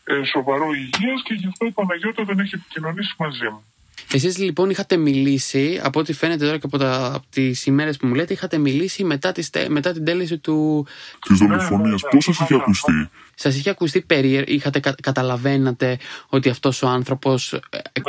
ε, 0.04 0.24
σοβαρό 0.24 0.68
υγείας 0.72 1.22
και 1.22 1.34
γι' 1.34 1.46
αυτό 1.46 1.66
η 1.66 1.70
Παναγιώτα 1.70 2.22
δεν 2.24 2.38
έχει 2.38 2.54
επικοινωνήσει 2.54 3.14
μαζί 3.18 3.48
μου. 3.52 3.64
Εσείς 4.12 4.38
λοιπόν 4.38 4.70
είχατε 4.70 4.96
μιλήσει, 4.96 5.80
από 5.82 6.00
ό,τι 6.00 6.12
φαίνεται 6.12 6.44
τώρα 6.44 6.56
και 6.56 6.66
από, 6.66 6.78
τα, 6.78 7.12
από 7.14 7.26
τις 7.30 7.66
ημέρες 7.66 7.96
που 7.96 8.06
μου 8.06 8.14
λέτε, 8.14 8.32
είχατε 8.32 8.58
μιλήσει 8.58 9.04
μετά, 9.04 9.32
τις, 9.32 9.50
μετά 9.68 9.92
την 9.92 10.04
τέλεση 10.04 10.38
του... 10.38 10.86
Της 11.28 11.38
δολοφονίας. 11.38 12.02
Πώς 12.10 12.24
σας 12.24 12.40
είχε 12.40 12.54
ακουστεί; 12.54 13.08
Σας 13.34 13.56
είχε 13.56 13.70
ακουστεί 13.70 14.00
περίεργα, 14.00 14.52
είχατε 14.54 14.80
κα, 14.80 14.94
καταλαβαίνατε 15.02 15.98
ότι 16.28 16.48
αυτός 16.48 16.82
ο 16.82 16.88
άνθρωπος... 16.88 17.52
Ε, 17.52 17.58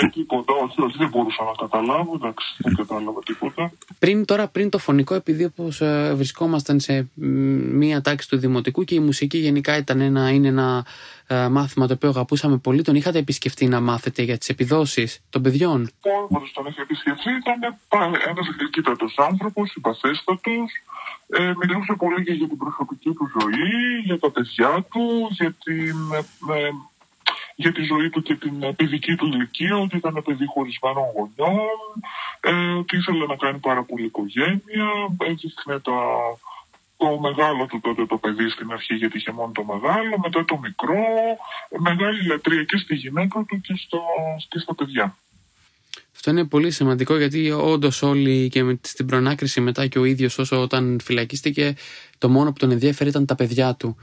ναι, 0.01 0.09
τίποτα, 0.09 0.53
όχι, 0.63 0.81
όχι, 0.81 0.97
δεν 0.97 1.09
μπορούσα 1.09 1.43
να 1.43 1.67
καταλάβω, 1.67 2.11
εντάξει, 2.15 2.55
δεν 2.57 2.75
κατάλαβα 2.75 3.19
τίποτα. 3.25 3.71
Πριν 3.99 4.25
τώρα, 4.25 4.47
πριν 4.47 4.69
το 4.69 4.77
φωνικό, 4.77 5.15
επειδή 5.15 5.43
όπως 5.43 5.81
ε, 5.81 6.13
βρισκόμασταν 6.15 6.79
σε 6.79 7.07
μία 7.73 8.01
τάξη 8.01 8.29
του 8.29 8.37
δημοτικού 8.37 8.83
και 8.83 8.95
η 8.95 8.99
μουσική 8.99 9.37
γενικά 9.37 9.77
ήταν 9.77 10.01
ένα, 10.01 10.29
είναι 10.29 10.47
ένα 10.47 10.85
ε, 10.87 11.18
μάθημα 11.49 11.87
το 11.87 11.93
οποίο 11.93 12.09
αγαπούσαμε 12.09 12.57
πολύ, 12.57 12.81
τον 12.81 12.95
είχατε 12.95 13.17
επισκεφτεί 13.17 13.67
να 13.67 13.79
μάθετε 13.79 14.21
για 14.21 14.37
τις 14.37 14.49
επιδόσεις 14.49 15.23
των 15.29 15.41
παιδιών; 15.41 15.91
Πώς 16.29 16.51
τον 16.53 16.65
είχα 16.65 16.81
επισκεφτεί, 16.81 17.29
ήταν 17.29 17.59
ένας 18.27 18.47
γλυκύτατος 18.57 19.15
άνθρωπος, 19.17 19.69
συμπαθέστατος, 19.69 20.71
ε, 21.29 21.53
μιλούσε 21.59 21.93
πολύ 21.97 22.21
για 22.21 22.47
την 22.47 22.57
προσωπική 22.57 23.11
του 23.13 23.29
ζωή, 23.39 23.99
για 24.03 24.19
τα 24.19 24.31
παιδιά 24.31 24.85
του, 24.91 25.27
για, 25.29 25.55
την, 25.63 25.97
ε, 26.55 26.69
για 27.55 27.71
τη 27.71 27.81
ζωή 27.83 28.09
του 28.09 28.21
και 28.21 28.35
την 28.35 28.75
παιδική 28.75 29.15
του 29.15 29.25
ηλικία, 29.25 29.77
ότι 29.77 29.97
ήταν 29.97 30.21
παιδί 30.25 30.45
χωρισμένων 30.45 31.03
γονιών, 31.15 31.79
ε, 32.39 32.51
ότι 32.81 32.97
ήθελε 32.97 33.25
να 33.25 33.35
κάνει 33.35 33.57
πάρα 33.57 33.83
πολύ 33.83 34.05
οικογένεια, 34.05 34.89
έδειχνε 35.17 35.79
τα, 35.79 35.97
το 36.99 37.19
μεγάλο 37.19 37.65
του 37.65 37.79
τότε 37.79 38.05
το 38.05 38.17
παιδί 38.17 38.49
στην 38.49 38.71
αρχή 38.71 38.93
γιατί 38.95 39.17
είχε 39.17 39.31
μόνο 39.31 39.51
το 39.51 39.63
μεγάλο, 39.63 40.19
μετά 40.23 40.45
το 40.45 40.57
μικρό, 40.57 41.05
μεγάλη 41.77 42.25
λατρεία 42.27 42.63
και 42.63 42.77
στη 42.77 42.95
γυναίκα 42.95 43.45
του 43.47 43.61
και, 43.61 43.73
στο, 43.77 43.99
και 44.47 44.59
στα 44.59 44.75
παιδιά. 44.75 45.17
Αυτό 46.15 46.31
είναι 46.31 46.45
πολύ 46.45 46.71
σημαντικό 46.71 47.17
γιατί 47.17 47.51
όντως 47.51 48.01
όλοι 48.01 48.49
και 48.49 48.63
με, 48.63 48.79
στην 48.81 49.05
προνάκριση 49.05 49.61
μετά 49.61 49.87
και 49.87 49.99
ο 49.99 50.05
ίδιος 50.05 50.37
όσο 50.37 50.61
όταν 50.61 50.99
φυλακίστηκε, 51.03 51.75
το 52.17 52.29
μόνο 52.29 52.51
που 52.51 52.59
τον 52.59 52.71
ενδιαφέρει 52.71 53.09
ήταν 53.09 53.25
τα 53.25 53.35
παιδιά 53.35 53.75
του 53.75 53.97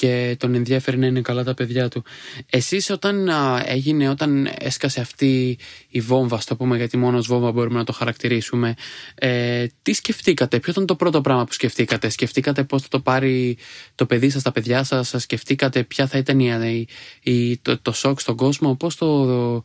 και 0.00 0.36
τον 0.38 0.54
ενδιαφέρει 0.54 0.98
να 0.98 1.06
είναι 1.06 1.20
καλά 1.20 1.44
τα 1.44 1.54
παιδιά 1.54 1.88
του. 1.88 2.04
Εσείς 2.50 2.90
όταν 2.90 3.28
έγινε, 3.64 4.08
όταν 4.08 4.48
έσκασε 4.58 5.00
αυτή 5.00 5.58
η 5.88 6.00
βόμβα, 6.00 6.40
στο 6.40 6.56
πούμε 6.56 6.76
γιατί 6.76 6.96
μόνος 6.96 7.20
ως 7.20 7.26
βόμβα 7.26 7.52
μπορούμε 7.52 7.78
να 7.78 7.84
το 7.84 7.92
χαρακτηρίσουμε, 7.92 8.74
ε, 9.14 9.66
τι 9.82 9.92
σκεφτήκατε, 9.92 10.58
ποιο 10.58 10.72
ήταν 10.72 10.86
το 10.86 10.96
πρώτο 10.96 11.20
πράγμα 11.20 11.44
που 11.44 11.52
σκεφτήκατε, 11.52 12.08
σκεφτήκατε 12.08 12.64
πώς 12.64 12.82
θα 12.82 12.88
το 12.88 13.00
πάρει 13.00 13.58
το 13.94 14.06
παιδί 14.06 14.30
σας, 14.30 14.42
τα 14.42 14.52
παιδιά 14.52 14.84
σας, 14.84 15.14
σκεφτήκατε 15.16 15.84
ποια 15.84 16.06
θα 16.06 16.18
ήταν 16.18 16.40
η, 16.40 16.86
η, 17.22 17.58
το, 17.58 17.78
το 17.78 17.92
σοκ 17.92 18.20
στον 18.20 18.36
κόσμο, 18.36 18.74
πώς 18.74 18.96
το 18.96 19.62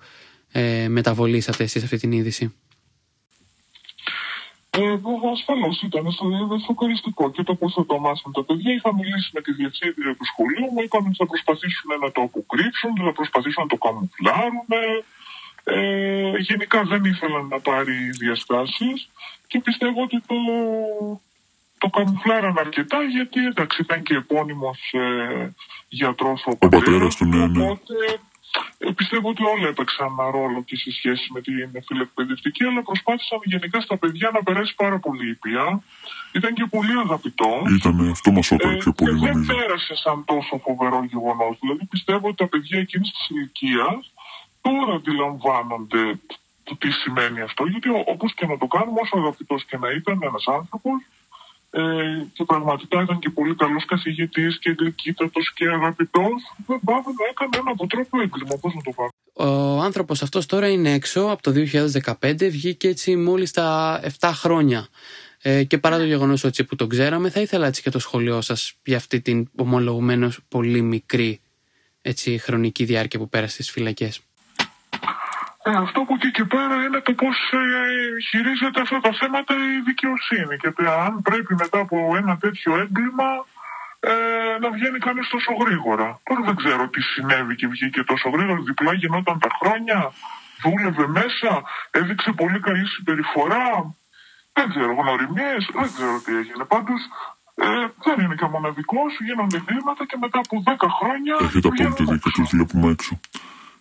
ε, 0.51 0.87
μεταβολήσατε 0.87 1.63
εσείς 1.63 1.83
αυτή 1.83 1.97
την 1.97 2.11
είδηση; 2.11 2.53
Ε, 4.77 4.99
Ασφαλώς 5.31 5.81
ήταν 5.81 6.05
σοκαριστικό 6.65 7.31
και 7.31 7.43
το 7.43 7.55
πώ 7.55 7.69
θα 7.69 7.85
το 7.85 7.99
μάθουν 7.99 8.31
τα 8.31 8.43
παιδιά. 8.43 8.73
Είχα 8.73 8.93
μιλήσει 8.93 9.29
με 9.33 9.41
τη 9.41 9.51
διευθύντρια 9.53 10.15
του 10.15 10.25
σχολείου 10.31 10.69
μου, 10.71 10.81
είπαμε 10.83 11.07
ότι 11.07 11.17
θα 11.17 11.25
προσπαθήσουν 11.25 11.89
να 12.03 12.11
το 12.11 12.21
αποκρύψουν, 12.21 12.91
θα 13.07 13.13
προσπαθήσουν 13.19 13.63
να 13.63 13.69
το 13.69 13.77
καμουφλάρουν. 13.85 14.67
Ε, 15.63 16.37
γενικά 16.37 16.83
δεν 16.83 17.03
ήθελαν 17.03 17.47
να 17.47 17.59
πάρει 17.59 18.09
διαστάσεις 18.19 19.09
και 19.47 19.59
πιστεύω 19.59 20.01
ότι 20.01 20.21
το, 20.27 20.35
το 21.77 21.87
καμουφλάραν 21.89 22.57
αρκετά 22.57 23.03
γιατί 23.03 23.45
εντάξει 23.45 23.81
ήταν 23.81 24.03
και 24.03 24.15
επώνυμος 24.15 24.79
ε, 24.91 25.53
γιατρός 25.87 26.45
ο, 26.45 26.51
ο 26.59 26.67
πατέρας 26.67 27.15
του, 27.15 27.25
ναι, 27.25 27.47
ναι. 27.47 27.65
Ε, 27.65 27.75
πιστεύω 28.95 29.29
ότι 29.29 29.43
όλα 29.43 29.67
έπαιξαν 29.67 30.07
ένα 30.19 30.31
ρόλο 30.31 30.63
και 30.63 30.75
σε 30.75 30.91
σχέση 30.91 31.27
με 31.33 31.41
την 31.41 31.83
φιλεκπαιδευτική, 31.85 32.63
αλλά 32.63 32.81
προσπάθησαν 32.83 33.39
γενικά 33.43 33.81
στα 33.81 33.97
παιδιά 33.97 34.29
να 34.33 34.43
περάσει 34.43 34.75
πάρα 34.75 34.99
πολύ 34.99 35.29
ήπια. 35.29 35.83
Ήταν 36.31 36.53
και 36.53 36.65
πολύ 36.65 36.93
αγαπητό. 37.05 37.51
Ήταν 37.77 38.09
αυτό 38.09 38.31
μας 38.31 38.51
έπαιρνε 38.51 38.77
πιο 38.77 38.91
πολύ, 38.91 39.19
και 39.19 39.25
Δεν 39.25 39.45
πέρασε 39.45 39.95
σαν 39.95 40.25
τόσο 40.25 40.57
φοβερό 40.65 41.03
γεγονός. 41.03 41.57
Δηλαδή 41.59 41.85
πιστεύω 41.85 42.27
ότι 42.27 42.37
τα 42.37 42.47
παιδιά 42.47 42.79
εκείνης 42.79 43.11
της 43.11 43.29
ηλικίας 43.29 44.13
τώρα 44.61 44.93
αντιλαμβάνονται 44.93 46.19
το 46.63 46.75
τι 46.75 46.91
σημαίνει 46.91 47.41
αυτό. 47.41 47.65
Γιατί 47.65 47.89
όπως 48.05 48.33
και 48.33 48.45
να 48.45 48.57
το 48.57 48.67
κάνουμε, 48.67 48.99
όσο 49.01 49.17
αγαπητός 49.17 49.65
και 49.65 49.77
να 49.77 49.89
ήταν 49.89 50.19
ένας 50.21 50.43
άνθρωπος, 50.47 50.97
ε, 51.77 52.25
και 52.33 52.43
πραγματικά 52.43 53.01
ήταν 53.01 53.19
και 53.19 53.29
πολύ 53.29 53.55
καλός 53.55 53.85
καθηγητής 53.85 54.59
και 54.59 54.75
γλυκύτατο 54.79 55.39
και 55.55 55.67
αγαπητός, 55.67 56.53
δεν 56.67 56.79
πάβει 56.85 57.07
να 57.19 57.25
έκανε 57.29 57.57
ένα 57.57 57.71
από 57.71 57.87
τρόπο 57.87 58.21
έγκλημα. 58.21 58.55
Πώς 58.61 58.73
να 58.73 58.81
το 58.81 58.91
κάνω. 58.91 59.09
Ο 59.33 59.81
άνθρωπος 59.81 60.21
αυτός 60.21 60.45
τώρα 60.45 60.69
είναι 60.69 60.93
έξω 60.93 61.21
από 61.21 61.41
το 61.41 61.51
2015, 62.21 62.49
βγήκε 62.49 62.87
έτσι 62.87 63.15
μόλις 63.15 63.51
τα 63.51 63.99
7 64.19 64.31
χρόνια. 64.33 64.87
Ε, 65.41 65.63
και 65.63 65.77
παρά 65.77 65.97
το 65.97 66.03
γεγονός 66.03 66.43
ότι 66.43 66.63
που 66.63 66.75
τον 66.75 66.89
ξέραμε, 66.89 67.29
θα 67.29 67.41
ήθελα 67.41 67.67
έτσι 67.67 67.81
και 67.81 67.89
το 67.89 67.99
σχολείο 67.99 68.41
σας 68.41 68.73
για 68.85 68.97
αυτή 68.97 69.21
την 69.21 69.49
ομολογουμένως 69.55 70.39
πολύ 70.47 70.81
μικρή 70.81 71.39
έτσι, 72.01 72.37
χρονική 72.37 72.83
διάρκεια 72.83 73.19
που 73.19 73.29
πέρασε 73.29 73.53
στις 73.53 73.71
φυλακές. 73.71 74.21
Ε, 75.67 75.71
αυτό 75.85 75.99
που 76.05 76.13
εκεί 76.17 76.31
και 76.31 76.45
πέρα 76.55 76.75
είναι 76.85 76.99
το 77.07 77.13
πώς 77.21 77.37
ε, 77.51 77.63
χειρίζεται 78.29 78.81
αυτά 78.85 78.99
τα 79.05 79.11
θέματα 79.19 79.53
η 79.75 79.79
δικαιοσύνη. 79.89 80.55
Και 80.61 80.69
αν 81.05 81.21
πρέπει 81.21 81.53
μετά 81.63 81.79
από 81.85 81.97
ένα 82.21 82.33
τέτοιο 82.37 82.71
έγκλημα 82.83 83.29
ε, 83.99 84.13
να 84.63 84.69
βγαίνει 84.75 84.99
κανείς 85.07 85.27
τόσο 85.35 85.51
γρήγορα. 85.61 86.07
Τώρα 86.27 86.41
δεν 86.47 86.55
ξέρω 86.61 86.83
τι 86.93 87.01
συνέβη 87.01 87.55
και 87.55 87.67
βγήκε 87.67 88.01
τόσο 88.11 88.29
γρήγορα. 88.29 88.59
Διπλά 88.69 88.93
γινόταν 88.93 89.37
τα 89.45 89.49
χρόνια, 89.59 89.99
δούλευε 90.63 91.07
μέσα, 91.19 91.51
έδειξε 91.99 92.31
πολύ 92.41 92.59
καλή 92.59 92.85
συμπεριφορά. 92.93 93.67
Δεν 94.57 94.65
ξέρω, 94.71 94.91
γνωριμίες, 95.01 95.61
δεν 95.79 95.89
ξέρω 95.95 96.15
τι 96.25 96.31
έγινε. 96.41 96.63
Πάντως 96.73 97.01
ε, 97.55 97.67
δεν 98.05 98.17
είναι 98.23 98.35
και 98.39 98.47
μοναδικός, 98.55 99.11
γίνονται 99.27 99.57
εγκλήματα 99.57 100.05
και 100.09 100.17
μετά 100.23 100.39
από 100.45 100.55
10 100.65 100.87
χρόνια. 100.99 101.35
Έχετε 101.47 101.67
απόλυτο 101.67 102.03
δίκιο, 102.11 102.31
τους 102.31 102.49
βλέπουμε 102.53 102.87
έξω. 102.91 103.13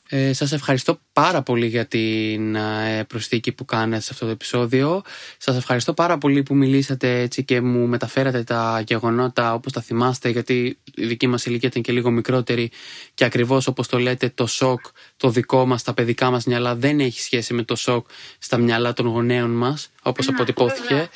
Ε, 0.09 0.33
σας 0.33 0.53
ευχαριστώ 0.53 1.01
πάρα 1.13 1.43
πολύ 1.43 1.67
για 1.67 1.87
την 1.87 2.55
ε, 2.55 3.05
προσθήκη 3.05 3.53
που 3.53 3.65
κάνετε 3.65 4.03
σε 4.03 4.09
αυτό 4.13 4.25
το 4.25 4.31
επεισόδιο. 4.31 5.03
Σας 5.39 5.57
ευχαριστώ 5.57 5.95
πάρα 5.95 6.19
πολύ 6.19 6.43
που 6.43 6.55
μιλήσατε 6.55 7.21
έτσι 7.21 7.45
και 7.45 7.61
μου 7.61 7.87
μεταφέρατε 7.87 8.43
τα 8.43 8.83
γεγονότα 8.87 9.55
όπως 9.55 9.73
τα 9.73 9.81
θυμάστε 9.81 10.29
γιατί 10.29 10.79
η 10.95 11.07
δική 11.07 11.27
μας 11.27 11.47
ηλικία 11.47 11.69
ήταν 11.69 11.83
και 11.83 11.93
λίγο 11.93 12.11
μικρότερη 12.11 12.71
και 13.15 13.25
ακριβώς 13.25 13.67
όπως 13.67 13.89
το 13.89 13.99
λέτε 13.99 14.29
το 14.29 14.47
σοκ 14.47 14.81
το 15.17 15.29
δικό 15.31 15.67
μας, 15.67 15.83
τα 15.83 15.95
παιδικά 15.95 16.31
μας 16.31 16.45
μυαλά 16.45 16.75
δεν 16.75 17.01
έχει 17.01 17.21
σχέση 17.21 17.55
με 17.55 17.63
το 17.63 17.77
σοκ 17.77 18.07
στα 18.39 18.57
μυαλά 18.57 18.93
των 18.93 19.07
γονέων 19.07 19.51
μας 19.51 19.91
όπως 20.03 20.27
ναι, 20.27 20.35
αποτυπώθηκε 20.35 21.09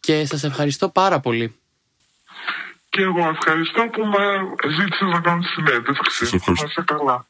και 0.00 0.24
σας 0.24 0.44
ευχαριστώ 0.44 0.88
πάρα 0.88 1.20
πολύ. 1.20 1.56
Και 2.88 3.02
εγώ 3.02 3.28
ευχαριστώ 3.28 3.88
που 3.92 4.04
με 4.04 4.24
ζήτησες 4.70 5.08
να 5.08 5.20
κάνω 5.20 5.42
συνέντευξη. 5.42 6.40
Να 6.76 6.84
καλά. 6.84 7.26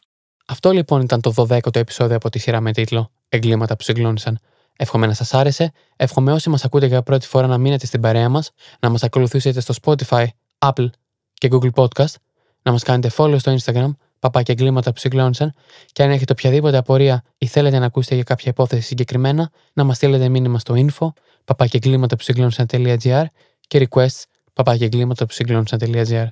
Αυτό 0.46 0.70
λοιπόν 0.70 1.00
ήταν 1.00 1.20
το 1.20 1.34
12ο 1.36 1.76
επεισόδιο 1.76 2.16
από 2.16 2.30
τη 2.30 2.38
σειρά 2.38 2.60
με 2.60 2.72
τίτλο 2.72 3.10
Εγκλήματα 3.28 3.76
που 3.76 3.82
συγκλώνησαν. 3.82 4.38
Εύχομαι 4.76 5.06
να 5.06 5.14
σας 5.14 5.34
άρεσε. 5.34 5.72
Εύχομαι 5.96 6.32
όσοι 6.32 6.50
μας 6.50 6.64
ακούτε 6.64 6.86
για 6.86 7.02
πρώτη 7.02 7.26
φορά 7.26 7.46
να 7.46 7.58
μείνετε 7.58 7.86
στην 7.86 8.00
παρέα 8.00 8.28
μας, 8.28 8.50
να 8.80 8.88
μας 8.88 9.02
ακολουθήσετε 9.02 9.60
στο 9.60 9.74
Spotify, 9.82 10.26
Apple 10.58 10.86
και 11.34 11.48
Google 11.52 11.70
Podcast, 11.74 12.14
να 12.62 12.72
μας 12.72 12.82
κάνετε 12.82 13.10
follow 13.16 13.38
στο 13.38 13.56
Instagram, 13.60 13.90
παπάκια 14.18 14.54
εγκλήματα 14.58 14.92
που 14.92 14.98
συγκλώνησαν, 14.98 15.54
και 15.92 16.02
αν 16.02 16.10
έχετε 16.10 16.32
οποιαδήποτε 16.32 16.76
απορία 16.76 17.24
ή 17.38 17.46
θέλετε 17.46 17.78
να 17.78 17.86
ακούσετε 17.86 18.14
για 18.14 18.24
κάποια 18.24 18.50
υπόθεση 18.50 18.82
συγκεκριμένα, 18.82 19.50
να 19.72 19.84
μας 19.84 19.96
στείλετε 19.96 20.28
μήνυμα 20.28 20.58
στο 20.58 20.74
info, 20.76 21.08
παπάκια 21.44 21.80
εγκλήματα 21.84 22.16
που 22.16 22.22
συγκλώνησαν.gr 22.22 23.24
και 23.60 23.88
requests, 23.88 24.22
παπάκια 24.52 24.86
εγκλήματα 24.86 25.26
που 25.26 25.32
συγκλώνησαν.gr. 25.32 26.26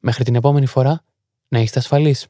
Μέχρι 0.00 0.24
την 0.24 0.34
επόμενη 0.34 0.66
φορά, 0.66 1.02
να 1.48 1.58
είστε 1.58 1.78
ασφαλείς. 1.78 2.26